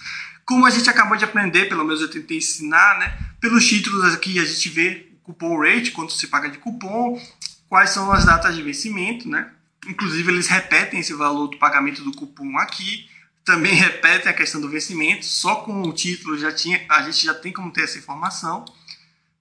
[0.46, 3.18] Como a gente acabou de aprender, pelo menos eu tentei ensinar, né?
[3.40, 7.22] Pelos títulos aqui a gente vê o cupom rate, quanto se paga de cupom,
[7.70, 9.52] quais são as datas de vencimento, né?
[9.88, 13.08] Inclusive eles repetem esse valor do pagamento do cupom aqui,
[13.46, 17.34] também repetem a questão do vencimento, só com o título já tinha, a gente já
[17.34, 18.66] tem como ter essa informação,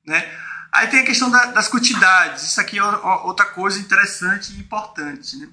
[0.06, 0.28] né?
[0.72, 5.36] Aí tem a questão da, das quantidades, isso aqui é outra coisa interessante e importante,
[5.36, 5.48] né?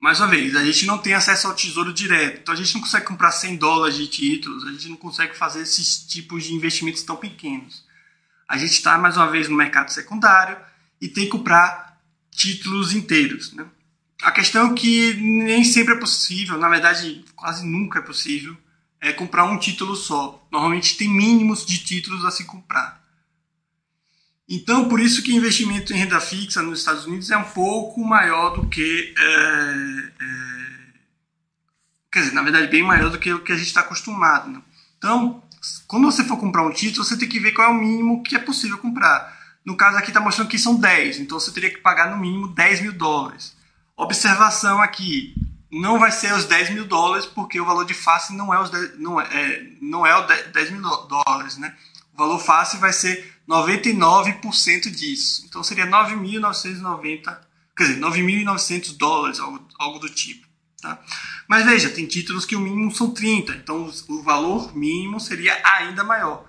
[0.00, 2.80] mais uma vez, a gente não tem acesso ao tesouro direto, então a gente não
[2.80, 7.02] consegue comprar 100 dólares de títulos, a gente não consegue fazer esses tipos de investimentos
[7.02, 7.84] tão pequenos.
[8.48, 10.56] A gente está, mais uma vez, no mercado secundário
[11.00, 12.00] e tem que comprar
[12.30, 13.52] títulos inteiros.
[13.52, 13.66] Né?
[14.22, 18.56] A questão é que nem sempre é possível, na verdade, quase nunca é possível,
[19.00, 20.46] é comprar um título só.
[20.52, 23.04] Normalmente tem mínimos de títulos a se comprar.
[24.48, 28.50] Então, por isso que investimento em renda fixa nos Estados Unidos é um pouco maior
[28.50, 29.14] do que.
[29.18, 30.66] É, é,
[32.12, 34.48] quer dizer, na verdade, bem maior do que o que a gente está acostumado.
[34.48, 34.62] Né?
[34.98, 35.42] Então,
[35.88, 38.36] quando você for comprar um título, você tem que ver qual é o mínimo que
[38.36, 39.36] é possível comprar.
[39.64, 42.46] No caso aqui está mostrando que são 10, então você teria que pagar no mínimo
[42.46, 43.56] 10 mil dólares.
[43.96, 45.34] Observação aqui,
[45.72, 48.70] não vai ser os 10 mil dólares, porque o valor de face não é, os
[48.70, 51.56] 10, não é, é não é o 10 mil dólares.
[51.56, 51.74] Né?
[52.14, 55.44] O valor face vai ser 99% disso.
[55.48, 57.38] Então seria 9.990,
[57.76, 60.46] quer dizer, 9.900 dólares, algo, algo do tipo.
[60.80, 61.00] Tá?
[61.48, 66.04] Mas veja, tem títulos que o mínimo são 30, então o valor mínimo seria ainda
[66.04, 66.46] maior.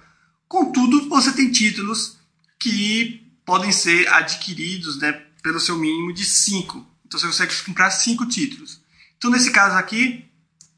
[0.48, 2.18] Contudo, você tem títulos
[2.60, 6.86] que podem ser adquiridos né, pelo seu mínimo de 5.
[7.06, 8.82] Então você consegue comprar 5 títulos.
[9.18, 10.26] Então, nesse caso aqui,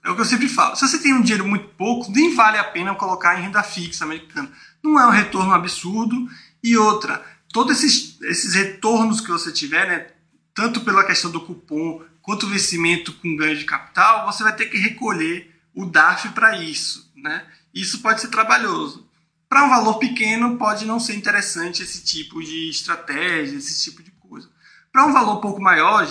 [0.07, 0.77] é o que eu sempre falo.
[0.77, 4.05] Se você tem um dinheiro muito pouco, nem vale a pena colocar em renda fixa
[4.05, 4.49] americana.
[4.83, 6.31] Não é um retorno absurdo.
[6.63, 10.07] E outra, todos esses, esses retornos que você tiver, né,
[10.55, 14.67] tanto pela questão do cupom quanto o vencimento com ganho de capital, você vai ter
[14.67, 17.11] que recolher o DARF para isso.
[17.17, 17.45] Né?
[17.75, 19.09] Isso pode ser trabalhoso.
[19.49, 24.13] Para um valor pequeno, pode não ser interessante esse tipo de estratégia, esse tipo de
[24.13, 24.49] coisa.
[24.93, 26.07] Para um valor um pouco maior,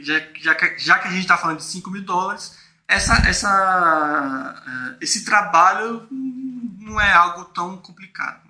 [0.00, 4.96] já, já, já que a gente está falando de 5 mil dólares, essa, essa, eh,
[5.00, 8.44] esse trabalho não é algo tão complicado.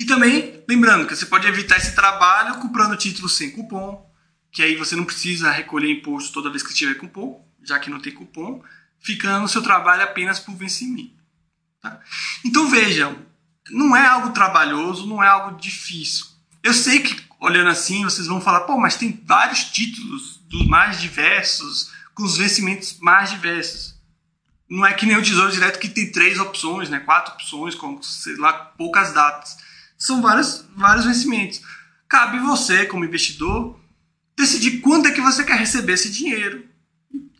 [0.00, 4.08] E também, lembrando que você pode evitar esse trabalho comprando títulos sem cupom,
[4.50, 8.00] que aí você não precisa recolher imposto toda vez que tiver cupom, já que não
[8.00, 8.62] tem cupom,
[9.00, 11.18] ficando o seu trabalho apenas por vencimento.
[11.80, 12.00] Tá?
[12.44, 13.18] Então vejam,
[13.70, 16.26] não é algo trabalhoso, não é algo difícil.
[16.62, 21.00] Eu sei que olhando assim vocês vão falar, pô, mas tem vários títulos dos mais
[21.00, 23.94] diversos, com os vencimentos mais diversos.
[24.68, 28.02] Não é que nem o Tesouro Direto que tem três opções, né, quatro opções, com
[28.02, 29.56] sei lá, poucas datas.
[29.96, 31.62] São vários, vários vencimentos.
[32.08, 33.78] Cabe você, como investidor,
[34.36, 36.66] decidir quando é que você quer receber esse dinheiro.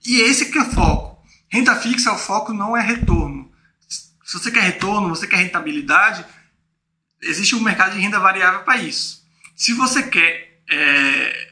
[0.06, 1.26] E esse que é o foco.
[1.48, 3.50] Renda fixa, o foco não é retorno.
[3.88, 6.24] Se você quer retorno, você quer rentabilidade,
[7.20, 9.26] existe um mercado de renda variável para isso.
[9.56, 11.48] Se você quer é,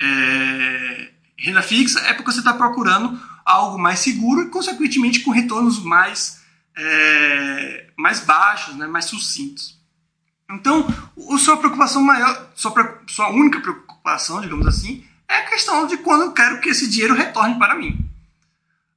[0.00, 1.09] é,
[1.40, 6.40] renda fixa, é porque você está procurando algo mais seguro e, consequentemente, com retornos mais,
[6.76, 9.80] é, mais baixos, né, mais sucintos.
[10.50, 10.86] Então,
[11.32, 16.22] a sua preocupação maior, sua, sua única preocupação, digamos assim, é a questão de quando
[16.22, 18.10] eu quero que esse dinheiro retorne para mim.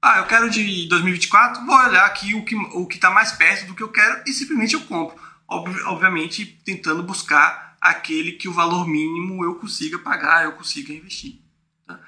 [0.02, 3.76] Ah, eu quero de 2024, vou olhar aqui o que o está mais perto do
[3.76, 5.16] que eu quero e simplesmente eu compro.
[5.48, 11.40] obviamente, tentando buscar aquele que o valor mínimo eu consiga pagar, eu consiga investir.
[11.86, 12.00] Tá?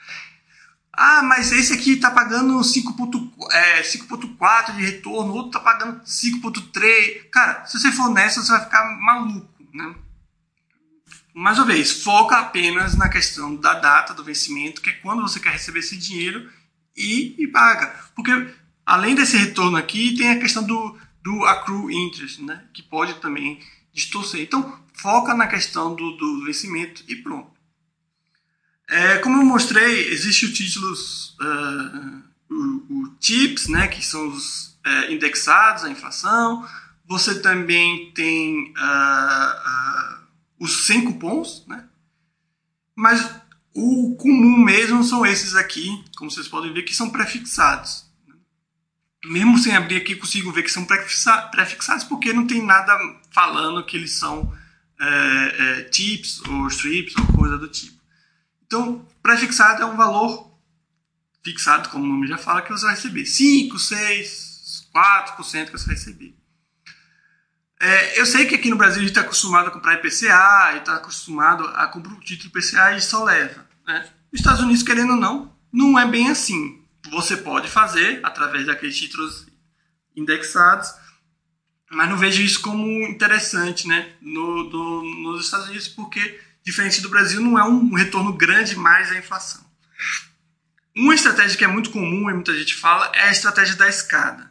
[0.98, 7.30] Ah, mas esse aqui está pagando 5.4 é, de retorno, outro está pagando 5.3.
[7.30, 9.94] Cara, se você for nessa, você vai ficar maluco, né?
[11.34, 15.38] Mais uma vez, foca apenas na questão da data do vencimento, que é quando você
[15.38, 16.50] quer receber esse dinheiro
[16.96, 17.94] e, e paga.
[18.16, 18.32] Porque
[18.86, 22.64] além desse retorno aqui, tem a questão do, do accrue interest, né?
[22.74, 23.60] Que pode também
[23.94, 24.42] distorcer.
[24.42, 27.55] Então, foca na questão do, do vencimento e pronto.
[28.90, 34.78] É, como eu mostrei, existem os títulos, uh, o, o, TIPS, né, que são os
[34.86, 36.68] uh, indexados à inflação.
[37.08, 40.20] Você também tem uh,
[40.60, 41.86] os 100 cupons, né?
[42.96, 43.30] mas
[43.74, 48.06] o comum mesmo são esses aqui, como vocês podem ver, que são prefixados.
[49.26, 52.98] Mesmo sem abrir aqui, consigo ver que são prefixados porque não tem nada
[53.32, 54.54] falando que eles são
[55.00, 57.96] é, é, tips ou strips ou coisa do tipo.
[58.66, 60.52] Então, prefixado é um valor
[61.44, 63.26] fixado, como o nome já fala, que você vai receber.
[63.26, 66.36] 5, 6, 4% que você vai receber.
[67.80, 70.96] É, eu sei que aqui no Brasil a gente está acostumado a comprar IPCA, está
[70.96, 73.68] acostumado a comprar o título IPCA e só leva.
[73.86, 74.10] Né?
[74.32, 76.82] Nos Estados Unidos, querendo ou não, não é bem assim.
[77.12, 79.46] Você pode fazer através daqueles títulos
[80.16, 80.92] indexados,
[81.92, 84.14] mas não vejo isso como interessante né?
[84.22, 89.12] no, do, nos Estados Unidos, porque diferente do Brasil, não é um retorno grande mais
[89.12, 89.64] à inflação.
[90.96, 94.50] Uma estratégia que é muito comum e muita gente fala é a estratégia da escada,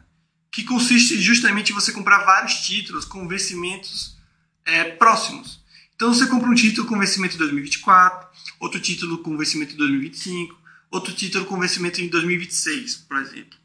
[0.51, 4.15] que consiste justamente em você comprar vários títulos com vencimentos
[4.63, 5.59] é, próximos.
[5.95, 8.27] Então você compra um título com vencimento em 2024,
[8.59, 10.57] outro título com vencimento em 2025,
[10.91, 13.57] outro título com vencimento em 2026, por exemplo.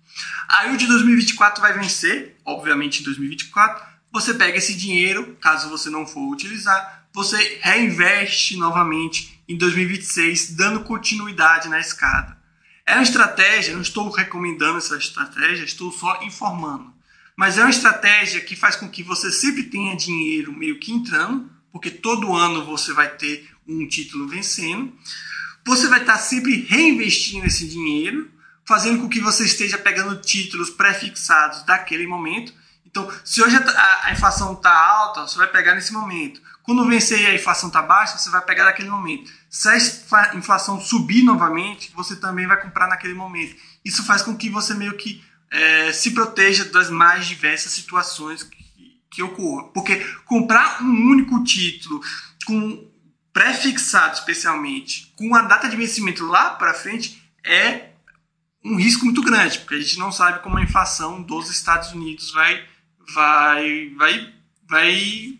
[0.48, 3.84] Aí o de 2024 vai vencer, obviamente em 2024.
[4.12, 10.80] Você pega esse dinheiro, caso você não for utilizar, você reinveste novamente em 2026, dando
[10.84, 12.38] continuidade na escada.
[12.86, 16.92] É uma estratégia, não estou recomendando essa estratégia, estou só informando.
[17.36, 21.50] Mas é uma estratégia que faz com que você sempre tenha dinheiro meio que entrando,
[21.72, 24.92] porque todo ano você vai ter um título vencendo.
[25.64, 28.30] Você vai estar sempre reinvestindo esse dinheiro,
[28.66, 32.52] fazendo com que você esteja pegando títulos pré-fixados daquele momento.
[32.84, 36.40] Então, se hoje a, inflação está alta, você vai pegar nesse momento.
[36.62, 39.30] Quando vencer a inflação está baixa, você vai pegar naquele momento.
[39.48, 43.56] Se a inflação subir novamente, você também vai comprar naquele momento.
[43.84, 48.56] Isso faz com que você meio que é, se proteja das mais diversas situações que,
[49.10, 49.68] que ocorram.
[49.72, 52.00] Porque comprar um único título
[52.46, 52.88] com
[53.32, 57.90] pré-fixado especialmente, com a data de vencimento lá para frente, é
[58.64, 62.32] um risco muito grande, porque a gente não sabe como a inflação dos Estados Unidos
[62.32, 62.64] vai
[63.14, 64.34] vai vai
[64.68, 65.38] vai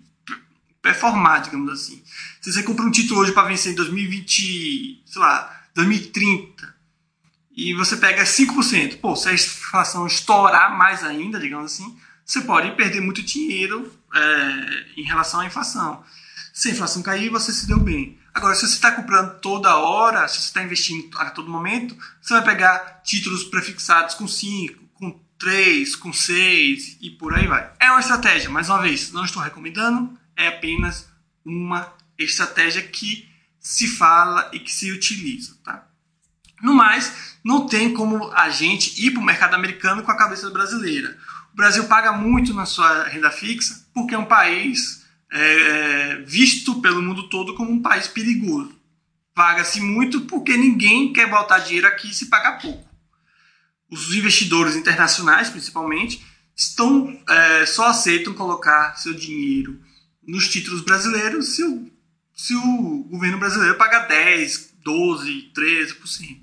[0.83, 2.03] performar, digamos assim.
[2.41, 6.75] Se você compra um título hoje para vencer em 2020, sei lá, 2030,
[7.57, 12.71] e você pega 5%, pô, se a inflação estourar mais ainda, digamos assim, você pode
[12.73, 16.03] perder muito dinheiro é, em relação à inflação.
[16.53, 18.19] Se a inflação cair, você se deu bem.
[18.33, 22.35] Agora, se você está comprando toda hora, se você está investindo a todo momento, você
[22.35, 27.71] vai pegar títulos prefixados com 5, com 3, com 6 e por aí vai.
[27.81, 31.09] É uma estratégia, mais uma vez, não estou recomendando, é apenas
[31.45, 33.29] uma estratégia que
[33.59, 35.57] se fala e que se utiliza.
[35.63, 35.87] Tá?
[36.63, 40.51] No mais, não tem como a gente ir para o mercado americano com a cabeça
[40.51, 41.17] brasileira.
[41.53, 47.03] O Brasil paga muito na sua renda fixa porque é um país é, visto pelo
[47.03, 48.79] mundo todo como um país perigoso.
[49.35, 52.89] Paga-se muito porque ninguém quer botar dinheiro aqui se pagar pouco.
[53.91, 56.25] Os investidores internacionais, principalmente,
[56.55, 59.81] estão é, só aceitam colocar seu dinheiro
[60.31, 61.91] nos títulos brasileiros se o,
[62.35, 66.39] se o governo brasileiro paga 10, 12, 13%.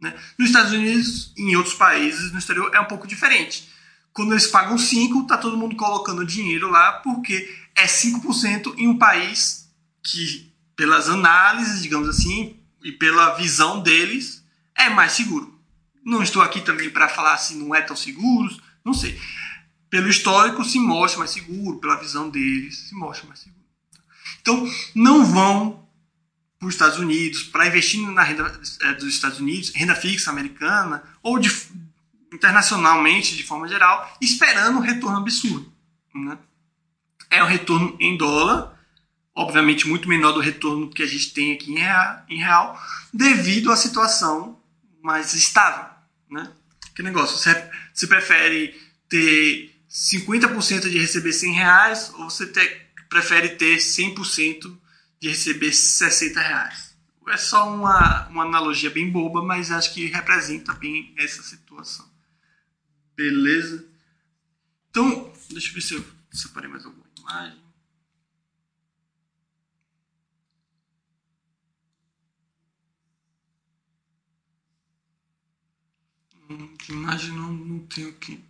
[0.00, 0.14] Né?
[0.38, 3.68] Nos Estados Unidos e em outros países no exterior é um pouco diferente.
[4.12, 8.98] Quando eles pagam 5%, está todo mundo colocando dinheiro lá porque é 5% em um
[8.98, 9.70] país
[10.02, 15.58] que, pelas análises, digamos assim, e pela visão deles, é mais seguro.
[16.04, 19.18] Não estou aqui também para falar se não é tão seguro, não sei.
[19.90, 23.60] Pelo histórico, se mostra mais seguro, pela visão deles, se mostra mais seguro.
[24.40, 25.86] Então, não vão
[26.58, 31.02] para os Estados Unidos para investir na renda é, dos Estados Unidos, renda fixa americana,
[31.22, 31.50] ou de,
[32.32, 35.72] internacionalmente, de forma geral, esperando um retorno absurdo.
[36.14, 36.38] Né?
[37.28, 38.78] É um retorno em dólar,
[39.34, 42.80] obviamente muito menor do retorno que a gente tem aqui em real,
[43.12, 44.60] devido à situação
[45.02, 45.90] mais estável.
[46.30, 46.52] Né?
[46.94, 48.78] Que negócio, você, você prefere
[49.08, 54.78] ter 50% de receber 100 reais ou você ter, prefere ter 100%
[55.18, 56.96] de receber 60 reais?
[57.28, 62.08] É só uma, uma analogia bem boba, mas acho que representa bem essa situação.
[63.16, 63.84] Beleza?
[64.90, 67.60] Então, deixa eu ver se eu separei mais alguma imagem.
[76.48, 78.49] Hum, imagem não, não tenho aqui.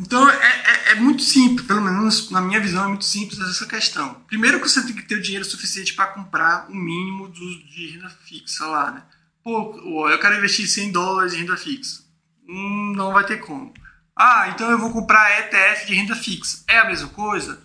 [0.00, 3.66] Então é, é, é, muito simples, pelo menos na minha visão é muito simples essa
[3.66, 4.14] questão.
[4.26, 7.90] Primeiro que você tem que ter o dinheiro suficiente para comprar o mínimo do, de
[7.90, 9.02] renda fixa lá, né?
[9.44, 12.02] Pô, eu quero investir 100 dólares em renda fixa.
[12.48, 13.74] Hum, não vai ter como.
[14.16, 16.64] Ah, então eu vou comprar ETF de renda fixa.
[16.66, 17.62] É a mesma coisa?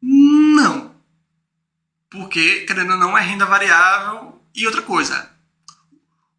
[0.00, 0.94] Não.
[2.10, 4.40] Porque, querendo ou não, é renda variável.
[4.54, 5.30] E outra coisa,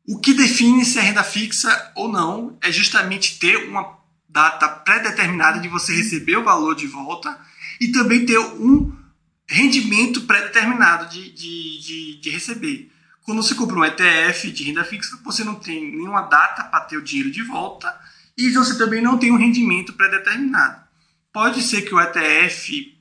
[0.07, 4.02] o que define se é renda fixa ou não é justamente ter uma
[4.33, 7.39] data pré-determinada de você receber o valor de volta
[7.79, 8.91] e também ter um
[9.47, 12.91] rendimento pré-determinado de, de, de, de, receber.
[13.21, 16.97] Quando você compra um ETF de renda fixa, você não tem nenhuma data para ter
[16.97, 17.95] o dinheiro de volta
[18.35, 20.81] e você também não tem um rendimento pré-determinado.
[21.31, 22.97] Pode ser que o ETF,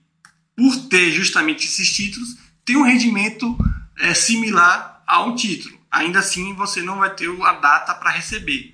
[0.54, 3.56] por ter justamente esses títulos, tenha um rendimento
[3.98, 5.80] é, similar a um título.
[5.90, 8.71] Ainda assim, você não vai ter a data para receber.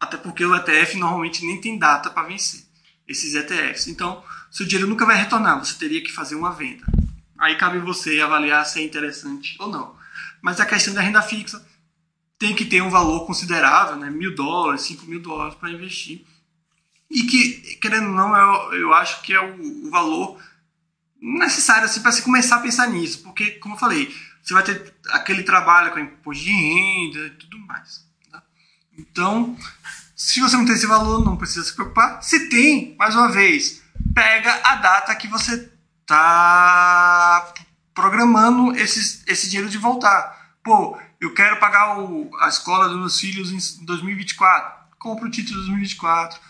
[0.00, 2.64] Até porque o ETF normalmente nem tem data para vencer
[3.06, 3.88] esses ETFs.
[3.88, 6.86] Então, seu dinheiro nunca vai retornar, você teria que fazer uma venda.
[7.38, 9.96] Aí cabe você avaliar se é interessante ou não.
[10.42, 11.64] Mas a questão da renda fixa
[12.38, 14.10] tem que ter um valor considerável, né?
[14.10, 16.24] mil dólares, cinco mil dólares para investir.
[17.10, 20.40] E que, querendo ou não, eu, eu acho que é o, o valor
[21.20, 23.22] necessário assim, para se começar a pensar nisso.
[23.22, 27.58] Porque, como eu falei, você vai ter aquele trabalho com imposto de renda e tudo
[27.60, 28.06] mais.
[28.30, 28.42] Tá?
[28.96, 29.56] Então,
[30.18, 32.20] se você não tem esse valor, não precisa se preocupar.
[32.20, 33.80] Se tem, mais uma vez,
[34.12, 37.54] pega a data que você está
[37.94, 40.56] programando esse, esse dinheiro de voltar.
[40.64, 44.88] Pô, eu quero pagar o, a escola dos meus filhos em 2024.
[44.98, 46.40] Compra o título de 2024.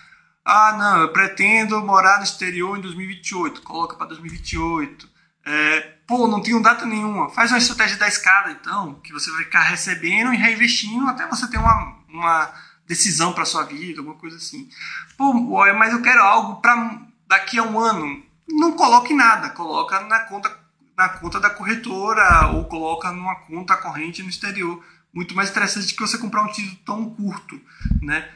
[0.46, 3.60] Ah, não, eu pretendo morar no exterior em 2028.
[3.60, 5.06] Coloca para 2028.
[5.44, 7.28] É, pô, não tenho data nenhuma.
[7.28, 11.46] Faz uma estratégia da escada, então, que você vai ficar recebendo e reinvestindo até você
[11.50, 12.50] ter uma, uma
[12.88, 14.68] decisão para sua vida, alguma coisa assim.
[15.16, 15.32] Pô,
[15.74, 18.22] mas eu quero algo para daqui a um ano.
[18.48, 20.66] Não coloque nada, coloca na conta
[20.96, 24.84] na conta da corretora ou coloca numa conta corrente no exterior.
[25.14, 27.60] Muito mais interessante que você comprar um título tão curto,
[28.02, 28.28] né?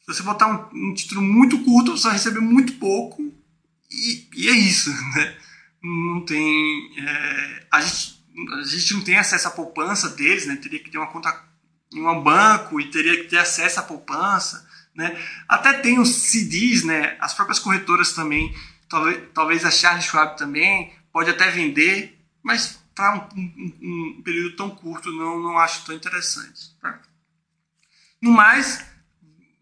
[0.00, 3.22] Se você botar um, um título muito curto, você vai receber muito pouco
[3.88, 5.36] e, e é isso, né?
[5.82, 6.98] Não tem...
[6.98, 8.24] É, a, gente,
[8.58, 10.56] a gente não tem acesso à poupança deles, né?
[10.56, 11.30] Teria que ter uma conta
[11.92, 15.16] em um banco e teria que ter acesso à poupança, né?
[15.48, 17.16] Até tem os CDs, né?
[17.20, 18.54] As próprias corretoras também,
[18.88, 24.56] talvez, talvez a Charles Schwab também, pode até vender, mas para um, um, um, período
[24.56, 26.76] tão curto não, não acho tão interessante.
[26.80, 27.00] Tá?
[28.22, 28.84] No mais,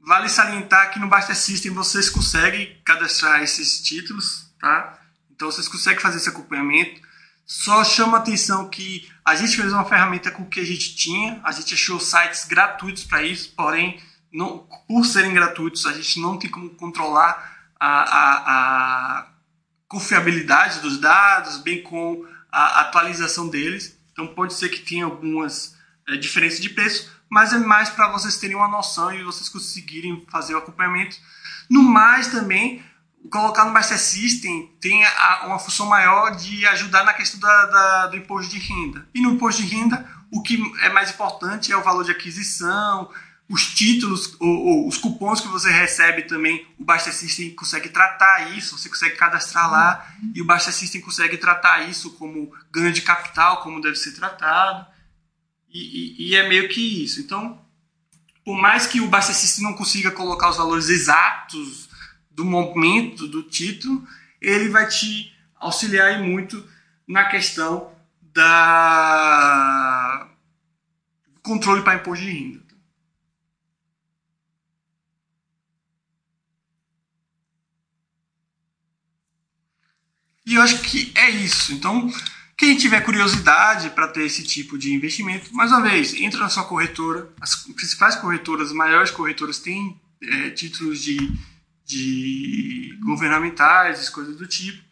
[0.01, 4.99] vale salientar que no Basta System vocês conseguem cadastrar esses títulos, tá?
[5.31, 7.01] Então vocês conseguem fazer esse acompanhamento.
[7.55, 11.39] Só chama atenção que a gente fez uma ferramenta com o que a gente tinha,
[11.45, 14.01] a gente achou sites gratuitos para isso, porém,
[14.33, 19.27] não, por serem gratuitos, a gente não tem como controlar a, a, a
[19.87, 23.99] confiabilidade dos dados, bem com a atualização deles.
[24.13, 25.77] Então pode ser que tenha algumas
[26.09, 30.25] é, diferenças de preço, mas é mais para vocês terem uma noção e vocês conseguirem
[30.31, 31.19] fazer o acompanhamento.
[31.69, 32.83] No mais também,
[33.31, 38.07] colocar no Master System tem a, uma função maior de ajudar na questão da, da,
[38.09, 39.07] do imposto de renda.
[39.15, 43.11] E no imposto de renda, o que é mais importante é o valor de aquisição,
[43.49, 48.57] os títulos, ou, ou, os cupons que você recebe também, o Basta System consegue tratar
[48.57, 53.03] isso, você consegue cadastrar lá, e o Basta System consegue tratar isso como ganho de
[53.03, 54.87] capital, como deve ser tratado,
[55.69, 57.21] e, e, e é meio que isso.
[57.21, 57.61] Então,
[58.45, 61.91] por mais que o Basta System não consiga colocar os valores exatos
[62.35, 64.07] do momento, do título,
[64.41, 66.65] ele vai te auxiliar muito
[67.07, 67.93] na questão
[68.33, 70.29] da
[71.43, 72.63] controle para imposto de renda.
[80.45, 81.73] E eu acho que é isso.
[81.73, 82.13] Então,
[82.59, 86.65] quem tiver curiosidade para ter esse tipo de investimento, mais uma vez, entra na sua
[86.65, 87.33] corretora.
[87.41, 91.17] As principais corretoras, as maiores corretoras, têm é, títulos de
[91.85, 94.83] de governamentais, coisas do tipo.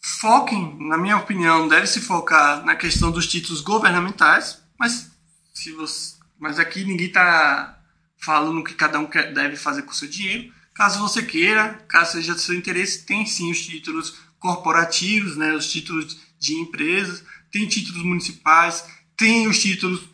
[0.00, 5.10] Foquem, na minha opinião, deve se focar na questão dos títulos governamentais, mas
[5.52, 7.78] se você, mas aqui ninguém está
[8.18, 10.52] falando o que cada um quer, deve fazer com o seu dinheiro.
[10.74, 15.70] Caso você queira, caso seja do seu interesse, tem sim os títulos corporativos, né, os
[15.70, 18.84] títulos de empresas, tem títulos municipais,
[19.16, 20.08] tem os títulos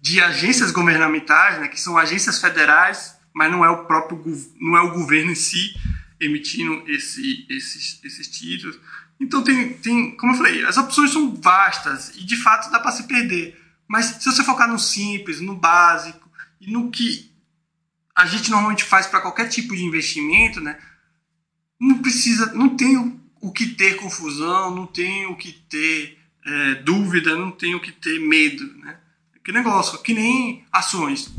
[0.00, 4.22] de agências governamentais, né, que são agências federais, mas não é o próprio
[4.60, 5.74] não é o governo em si
[6.20, 8.78] emitindo esse, esses, esses títulos.
[9.18, 12.92] Então tem, tem, como eu falei, as opções são vastas e de fato dá para
[12.92, 13.60] se perder.
[13.88, 16.30] Mas se você focar no simples, no básico
[16.60, 17.30] e no que
[18.14, 20.78] a gente normalmente faz para qualquer tipo de investimento, né?
[21.80, 22.96] Não precisa, não tem
[23.40, 27.90] o, que ter confusão, não tem o que ter é, dúvida, não tem o que
[27.90, 28.98] ter medo, né?
[29.44, 31.32] Que negócio, que nem ações.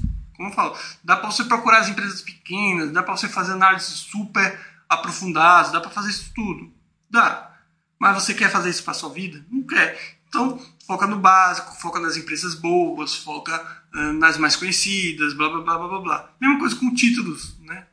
[0.43, 3.99] Como eu falo, dá para você procurar as empresas pequenas, dá para você fazer análises
[3.99, 6.69] super aprofundadas, dá para fazer isso tudo.
[7.09, 7.49] Dá.
[7.97, 9.45] Mas você quer fazer isso para sua vida?
[9.49, 10.17] Não quer.
[10.27, 13.55] Então, foca no básico, foca nas empresas boas, foca
[13.93, 16.29] uh, nas mais conhecidas, blá blá blá blá blá.
[16.41, 17.87] Mesma coisa com títulos, né?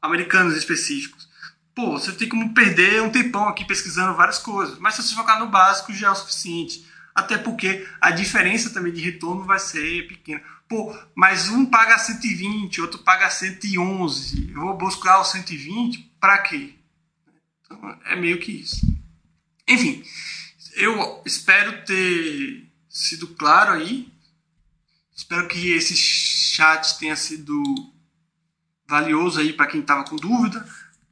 [0.00, 1.28] Americanos específicos.
[1.74, 5.40] Pô, você tem como perder um tempão aqui pesquisando várias coisas, mas se você focar
[5.40, 6.88] no básico já é o suficiente.
[7.12, 10.40] Até porque a diferença também de retorno vai ser pequena.
[10.70, 14.52] Pô, mas um paga 120, outro paga 111.
[14.52, 16.74] Eu vou buscar o 120 para quê?
[17.64, 18.86] Então, é meio que isso.
[19.66, 20.04] Enfim,
[20.74, 24.12] eu espero ter sido claro aí.
[25.12, 27.60] Espero que esse chat tenha sido
[28.86, 30.64] valioso aí para quem estava com dúvida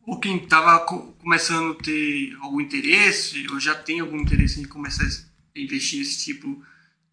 [0.06, 0.78] ou quem estava
[1.18, 6.24] começando a ter algum interesse ou já tem algum interesse em começar a investir nesse
[6.26, 6.64] tipo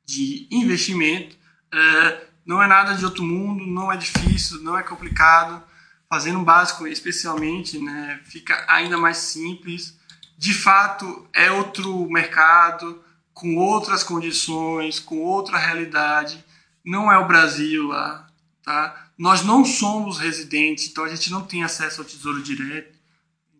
[0.05, 1.35] de investimento.
[1.73, 5.63] É, não é nada de outro mundo, não é difícil, não é complicado.
[6.09, 9.97] Fazendo um básico, especialmente, né, fica ainda mais simples
[10.37, 13.01] de fato é outro mercado,
[13.33, 16.43] com outras condições, com outra realidade.
[16.83, 18.27] Não é o Brasil lá,
[18.63, 19.09] tá?
[19.17, 22.95] Nós não somos residentes, então a gente não tem acesso ao tesouro direto.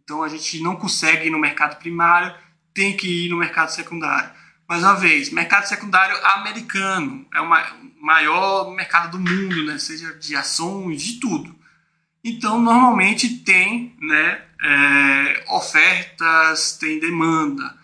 [0.04, 2.36] Então a gente não consegue ir no mercado primário,
[2.74, 4.32] tem que ir no mercado secundário.
[4.68, 7.50] Mais uma vez, mercado secundário americano é o
[8.02, 9.78] maior mercado do mundo, né?
[9.78, 11.56] seja de ações, de tudo.
[12.24, 17.78] Então, normalmente tem né, é, ofertas, tem demanda.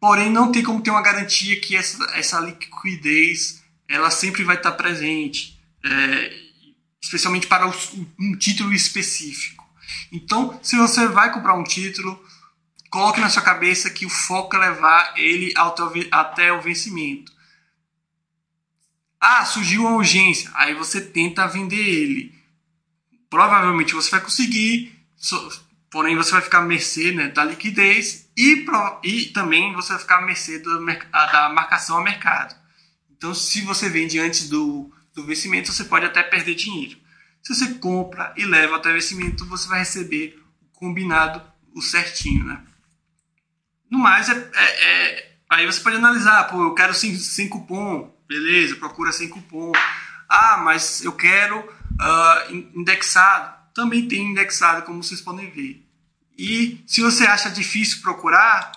[0.00, 4.72] Porém, não tem como ter uma garantia que essa, essa liquidez ela sempre vai estar
[4.72, 6.32] presente, é,
[7.02, 9.62] especialmente para um título específico.
[10.10, 12.18] Então, se você vai comprar um título,
[12.92, 15.52] coloque na sua cabeça que o foco é levar ele
[16.12, 17.32] até o vencimento.
[19.18, 22.42] Ah, surgiu uma urgência, aí você tenta vender ele
[23.32, 24.94] provavelmente você vai conseguir,
[25.90, 28.66] porém você vai ficar à mercê né, da liquidez e,
[29.02, 32.54] e também você vai ficar à mercê do, da marcação a mercado.
[33.10, 36.98] Então, se você vende antes do, do vencimento, você pode até perder dinheiro.
[37.42, 41.42] Se você compra e leva até o vencimento, você vai receber o combinado,
[41.74, 42.44] o certinho.
[42.44, 42.62] Né?
[43.92, 48.10] No mais, é, é, é aí você pode analisar, pô, eu quero sem, sem cupom,
[48.26, 49.70] beleza, procura sem cupom.
[50.26, 55.86] Ah, mas eu quero uh, indexado, também tem indexado, como vocês podem ver.
[56.38, 58.72] E se você acha difícil procurar,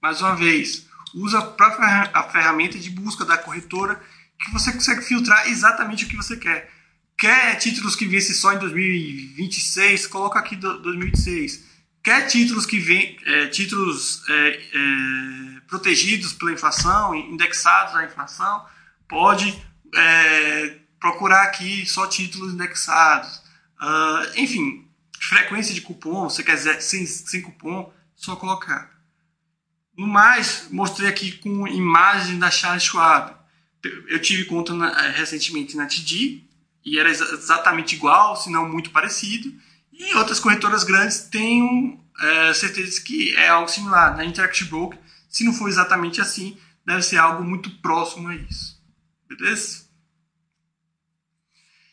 [0.00, 4.00] mais uma vez, usa a própria a ferramenta de busca da corretora
[4.38, 6.70] que você consegue filtrar exatamente o que você quer.
[7.18, 10.06] Quer títulos que vence só em 2026?
[10.06, 11.69] Coloca aqui 2026.
[12.02, 18.64] Quer títulos que vem, é, títulos é, é, protegidos pela inflação, indexados à inflação?
[19.06, 19.62] Pode
[19.94, 23.42] é, procurar aqui só títulos indexados.
[23.80, 24.86] Uh, enfim,
[25.18, 28.90] frequência de cupom, se quiser sem, sem cupom, só colocar.
[29.96, 33.34] No mais, mostrei aqui com imagem da Charles Schwab.
[34.08, 36.42] Eu tive conta na, recentemente na TD
[36.84, 39.52] e era ex exatamente igual, se não muito parecido.
[40.00, 44.16] E outras corretoras grandes tenho é, certeza que é algo similar.
[44.16, 44.98] Na Interactive Broker,
[45.28, 48.82] se não for exatamente assim, deve ser algo muito próximo a isso.
[49.28, 49.84] Beleza?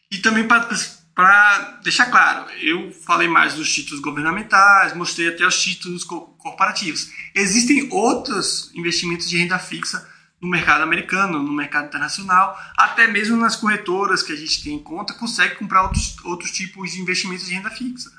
[0.09, 6.05] E também para deixar claro, eu falei mais dos títulos governamentais, mostrei até os títulos
[6.05, 7.11] corporativos.
[7.35, 10.09] Existem outros investimentos de renda fixa
[10.39, 14.83] no mercado americano, no mercado internacional, até mesmo nas corretoras que a gente tem em
[14.83, 18.11] conta, consegue comprar outros, outros tipos de investimentos de renda fixa.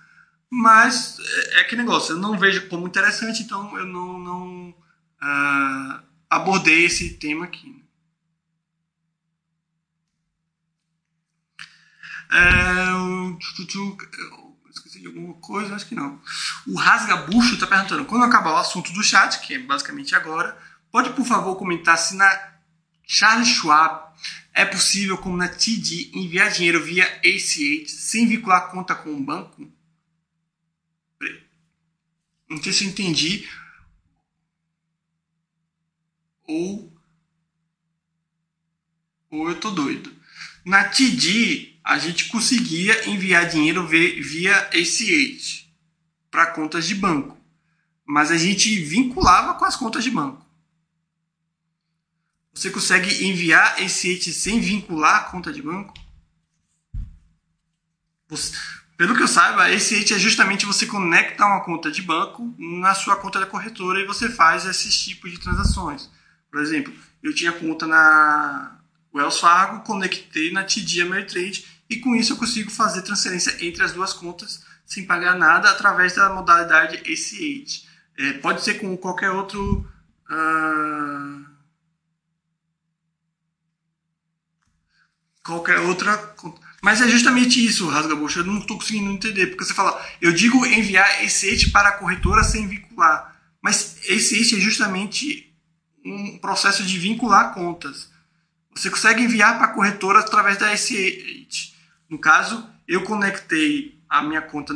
[0.51, 6.03] Mas é, é que negócio, eu não vejo como interessante, então eu não, não uh,
[6.29, 7.85] abordei esse tema aqui.
[12.31, 12.89] É,
[14.71, 16.21] esqueci de alguma coisa, acho que não.
[16.67, 20.57] O Rasgabucho está perguntando: quando acabar o assunto do chat, que é basicamente agora,
[20.91, 22.59] pode por favor comentar se na
[23.03, 24.09] Charles Schwab
[24.53, 29.71] é possível, como na TD, enviar dinheiro via ACH sem vincular conta com o banco?
[32.49, 33.49] Não sei se eu entendi.
[36.45, 36.93] Ou.
[39.31, 40.13] Ou eu tô doido.
[40.65, 45.69] Na TD, a gente conseguia enviar dinheiro via ACH
[46.31, 47.39] para contas de banco.
[48.05, 50.48] Mas a gente vinculava com as contas de banco.
[52.59, 55.95] Você consegue enviar ACH sem vincular a conta de banco?
[58.29, 58.53] Você,
[58.97, 63.15] pelo que eu saiba, ACH é justamente você conecta uma conta de banco na sua
[63.15, 66.11] conta da corretora e você faz esses tipos de transações.
[66.51, 66.93] Por exemplo,
[67.23, 68.77] eu tinha conta na
[69.15, 73.93] Wells Fargo, conectei na TD Ameritrade e com isso eu consigo fazer transferência entre as
[73.93, 77.87] duas contas sem pagar nada através da modalidade ACH.
[78.19, 79.89] É, pode ser com qualquer outro.
[80.29, 81.48] Uh,
[85.49, 86.61] qualquer outra conta.
[86.83, 88.41] Mas é justamente isso, Rasga Bucha.
[88.41, 89.49] Eu não estou conseguindo entender.
[89.49, 93.37] Porque você fala, eu digo enviar ACH para a corretora sem vincular.
[93.61, 95.53] Mas ACH é justamente
[96.05, 98.11] um processo de vincular contas.
[98.75, 101.75] Você consegue enviar para a corretora através da ACH.
[102.09, 104.73] No caso, eu conectei a minha conta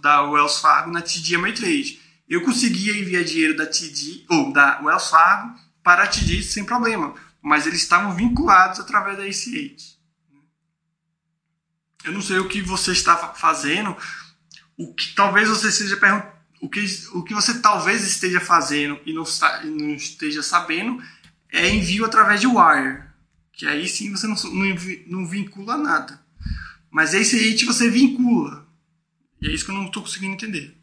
[0.00, 2.00] da Wells Fargo na TD Ameritrade.
[2.28, 7.14] Eu conseguia enviar dinheiro da TD ou da Wells Fargo para a TD sem problema,
[7.40, 9.95] mas eles estavam vinculados através da ACH.
[12.06, 13.96] Eu não sei o que você está fazendo,
[14.76, 19.12] o que talvez você esteja perguntando, o que, o que você talvez esteja fazendo e
[19.12, 19.24] não,
[19.64, 21.02] não esteja sabendo
[21.50, 23.02] é envio através de wire,
[23.52, 24.76] que aí sim você não, não,
[25.08, 26.24] não vincula nada.
[26.90, 28.66] Mas esse aí você vincula.
[29.42, 30.80] E é isso que eu não estou conseguindo entender.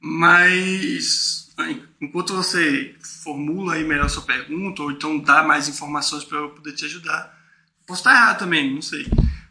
[0.00, 1.35] Mas
[2.00, 6.72] enquanto você formula aí melhor sua pergunta, ou então dá mais informações para eu poder
[6.72, 7.34] te ajudar,
[7.86, 9.06] posso estar errado também, não sei.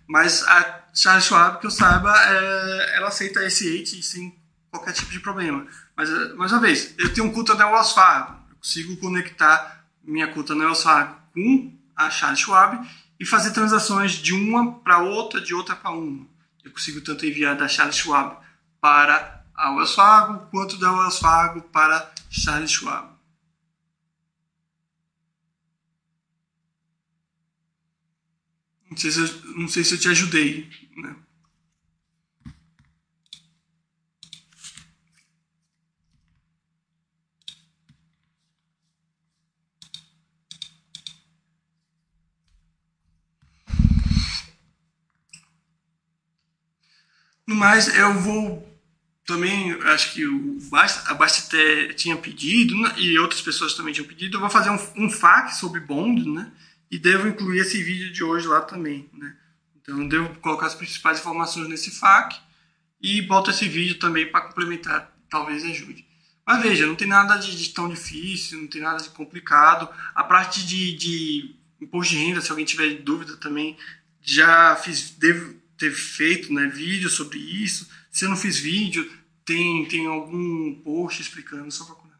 [0.07, 4.35] Mas a Charles Schwab, que eu saiba, é, ela aceita SH sem
[4.69, 5.65] qualquer tipo de problema.
[5.95, 8.39] Mas, mais uma vez, eu tenho um conta na Wells Fargo.
[8.49, 12.87] Eu consigo conectar minha conta na Wells Fargo com a Charles Schwab
[13.19, 16.27] e fazer transações de uma para outra, de outra para uma.
[16.63, 18.37] Eu consigo tanto enviar da Charles Schwab
[18.81, 19.95] para a Wells
[20.51, 21.19] quanto da Wells
[21.71, 23.15] para Charles Schwab.
[28.89, 30.69] Não sei se eu, não sei se eu te ajudei.
[30.95, 31.15] Né?
[47.47, 48.74] No mais, eu vou
[49.25, 51.57] também, acho que o Basta, a Basta
[51.95, 55.55] tinha pedido, né, e outras pessoas também tinham pedido, eu vou fazer um, um FAQ
[55.55, 56.51] sobre Bond, né?
[56.91, 59.35] E devo incluir esse vídeo de hoje lá também, né?
[59.75, 62.35] Então, devo colocar as principais informações nesse FAQ
[63.01, 66.05] e boto esse vídeo também para complementar, talvez ajude.
[66.45, 69.89] Mas veja, não tem nada de, de, tão difícil, não tem nada de complicado.
[70.13, 73.75] A parte de, de imposto de renda, se alguém tiver dúvida também,
[74.21, 77.89] já fiz, devo, ter feito né, vídeo sobre isso.
[78.15, 79.11] Se eu não fiz vídeo,
[79.43, 82.17] tem, tem algum post explicando, só procurar.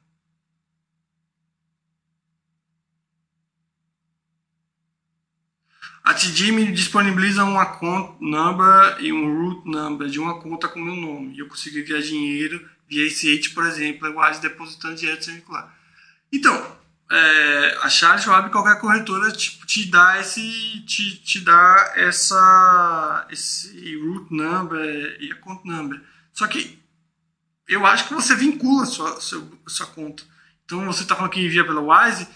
[6.03, 10.81] A TD me disponibiliza um account number e um root number de uma conta com
[10.81, 11.33] meu nome.
[11.33, 15.79] E eu consigo enviar dinheiro via ACH, por exemplo, igual depositando direto sem vincular.
[16.29, 16.77] Então,
[17.11, 23.95] é, a Charles Schwab, qualquer corretora tipo, te dá esse te, te dá essa esse
[23.97, 26.01] root number e account number.
[26.33, 26.81] Só que
[27.67, 30.23] eu acho que você vincula sua, sua, sua conta.
[30.65, 32.27] Então você está falando que envia pela Wise,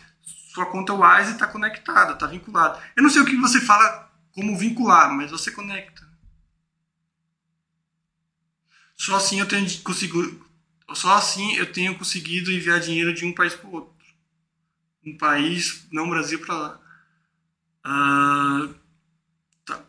[0.54, 2.80] sua conta Wise está conectada, está vinculada.
[2.96, 6.08] Eu não sei o que você fala como vincular, mas você conecta.
[8.96, 10.48] Só assim eu tenho consigo,
[10.94, 13.99] só assim eu tenho conseguido enviar dinheiro de um país para o outro
[15.10, 16.82] um país, não Brasil, para lá.
[17.84, 18.70] Ah,
[19.66, 19.84] tá.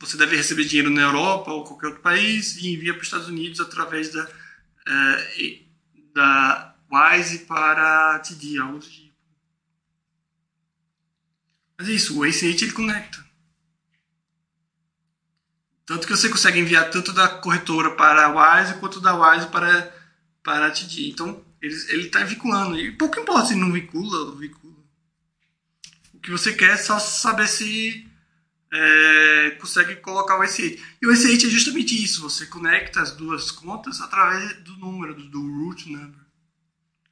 [0.00, 3.28] Você deve receber dinheiro na Europa ou qualquer outro país e envia para os Estados
[3.28, 4.28] Unidos através da,
[4.88, 5.60] é,
[6.14, 9.06] da Wise para TD, algo do tipo.
[11.78, 13.26] Mas é isso, o ACH ele conecta.
[15.84, 19.94] Tanto que você consegue enviar tanto da corretora para a Wise quanto da Wise para,
[20.42, 21.10] para a TD.
[21.10, 22.78] Então, ele está vinculando.
[22.78, 24.76] E pouco importa se não vincula ou vincula.
[26.14, 28.06] O que você quer é só saber se
[28.72, 30.80] é, consegue colocar o S8.
[31.00, 32.22] E o S8 é justamente isso.
[32.22, 36.20] Você conecta as duas contas através do número, do, do root number.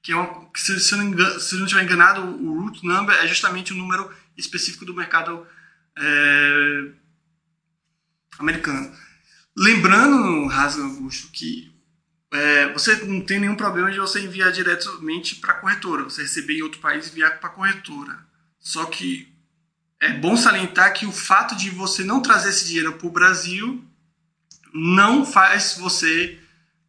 [0.03, 3.15] Que é uma, que se, se, não engano, se não estiver enganado, o root number
[3.17, 5.47] é justamente o número específico do mercado
[5.97, 6.91] é,
[8.39, 8.95] americano.
[9.57, 11.74] Lembrando, Rasga Augusto, que
[12.35, 16.03] é, você não tem nenhum problema de você enviar diretamente para a corretora.
[16.03, 18.19] Você receber em outro país e enviar para a corretora.
[18.59, 19.33] Só que
[20.01, 23.85] é bom salientar que o fato de você não trazer esse dinheiro para o Brasil
[24.73, 26.41] não faz você,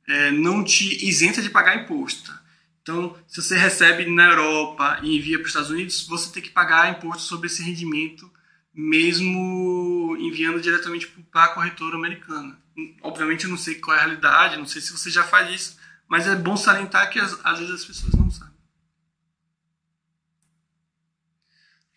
[0.07, 2.33] é, não te isenta de pagar imposto.
[2.81, 6.49] Então, se você recebe na Europa e envia para os Estados Unidos, você tem que
[6.49, 8.31] pagar imposto sobre esse rendimento
[8.75, 12.59] mesmo enviando diretamente para a corretora americana.
[13.01, 15.77] Obviamente eu não sei qual é a realidade, não sei se você já faz isso,
[16.07, 18.53] mas é bom salientar que às, vezes as pessoas não sabem.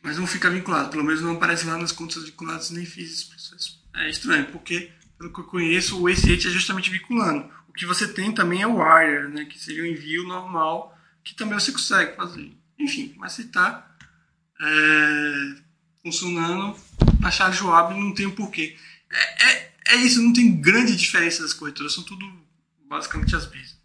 [0.03, 3.29] Mas não fica vinculado, pelo menos não aparece lá nas contas vinculadas, nem fiz esse
[3.29, 3.85] processo.
[3.95, 7.51] É estranho, porque pelo que eu conheço, o ACH é justamente vinculando.
[7.69, 11.35] O que você tem também é o Wire, né, que seria o envio normal, que
[11.35, 12.57] também você consegue fazer.
[12.79, 13.91] Enfim, mas se está
[14.61, 15.55] é,
[16.03, 16.79] funcionando,
[17.23, 18.77] a Charles Schwab não tem o um porquê.
[19.11, 22.25] É, é, é, isso, não tem grande diferença das corretoras, são tudo
[22.87, 23.79] basicamente as mesmas.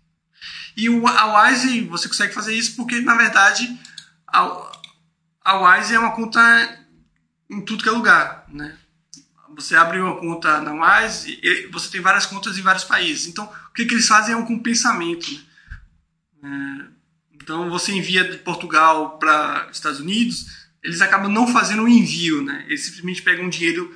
[0.75, 3.77] E o, a Wise, você consegue fazer isso porque, na verdade,
[4.27, 4.71] a,
[5.43, 6.41] a Wise é uma conta
[7.49, 8.77] em tudo que é lugar, né?
[9.55, 13.27] Você abre uma conta na Wise, e você tem várias contas em vários países.
[13.27, 15.29] Então, o que, que eles fazem é um compensamento.
[16.41, 16.89] Né?
[16.89, 16.93] É,
[17.35, 20.47] então, você envia de Portugal para Estados Unidos,
[20.81, 22.65] eles acabam não fazendo o envio, né?
[22.67, 23.95] Eles simplesmente pegam o dinheiro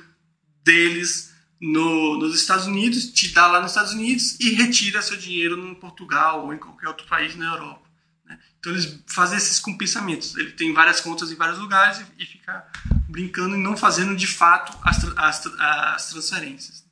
[0.62, 5.58] deles no, nos Estados Unidos, te dá lá nos Estados Unidos e retira seu dinheiro
[5.58, 7.88] em Portugal ou em qualquer outro país na Europa.
[8.24, 8.38] Né?
[8.58, 10.36] Então eles fazem esses compensamentos.
[10.36, 12.66] Ele tem várias contas em vários lugares e, e fica
[13.08, 16.86] brincando e não fazendo de fato as, as, as transferências.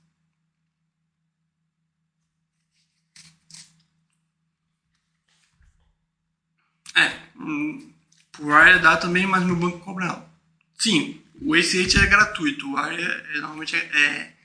[6.97, 7.93] É, hum,
[8.39, 10.27] o Wire dá também, mas meu banco cobra não.
[10.79, 12.67] Sim, o ACH é gratuito.
[12.67, 14.36] O Wire é, é, normalmente é, é,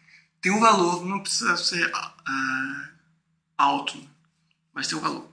[0.42, 2.89] tem um valor, não precisa ser uh,
[3.58, 4.08] alto, né?
[4.74, 5.30] mas tem um valor.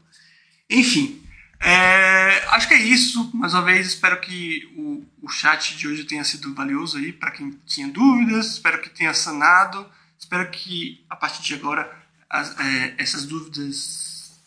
[0.69, 1.27] Enfim,
[1.61, 3.31] é, acho que é isso.
[3.35, 7.31] Mais uma vez, espero que o, o chat de hoje tenha sido valioso aí para
[7.31, 8.53] quem tinha dúvidas.
[8.53, 9.89] Espero que tenha sanado.
[10.19, 11.91] Espero que a partir de agora
[12.29, 14.39] as, é, essas dúvidas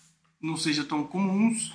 [0.41, 1.73] não sejam tão comuns.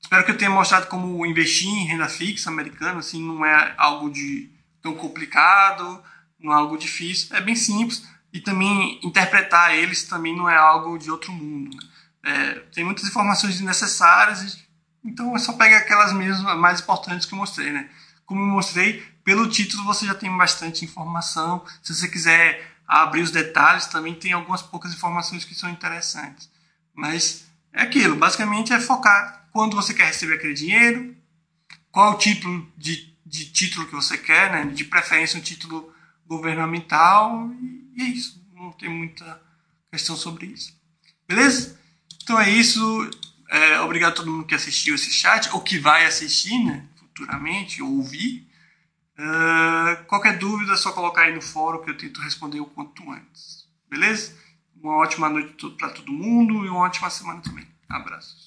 [0.00, 4.10] Espero que eu tenha mostrado como investir em renda fixa americana assim, não é algo
[4.10, 4.50] de
[4.82, 6.02] tão complicado,
[6.42, 10.98] não é algo difícil, é bem simples e também interpretar eles também não é algo
[10.98, 11.76] de outro mundo.
[11.76, 11.82] Né?
[12.24, 14.58] É, tem muitas informações desnecessárias,
[15.04, 17.70] então é só pegar aquelas mesmas mais importantes que eu mostrei.
[17.70, 17.88] Né?
[18.24, 21.64] Como eu mostrei, pelo título você já tem bastante informação.
[21.82, 26.50] Se você quiser abrir os detalhes, também tem algumas poucas informações que são interessantes.
[26.94, 31.14] Mas é aquilo, basicamente é focar quando você quer receber aquele dinheiro,
[31.90, 34.72] qual o tipo de, de título que você quer, né?
[34.72, 35.91] de preferência um título
[36.36, 37.50] governamental,
[37.96, 38.42] e é isso.
[38.54, 39.40] Não tem muita
[39.90, 40.74] questão sobre isso.
[41.28, 41.78] Beleza?
[42.22, 43.10] Então é isso.
[43.50, 47.82] É, obrigado a todo mundo que assistiu esse chat, ou que vai assistir né, futuramente,
[47.82, 48.48] ou ouvir.
[49.18, 53.10] Uh, qualquer dúvida é só colocar aí no fórum que eu tento responder o quanto
[53.10, 53.68] antes.
[53.88, 54.34] Beleza?
[54.74, 57.66] Uma ótima noite para todo mundo e uma ótima semana também.
[57.88, 58.41] Abraços.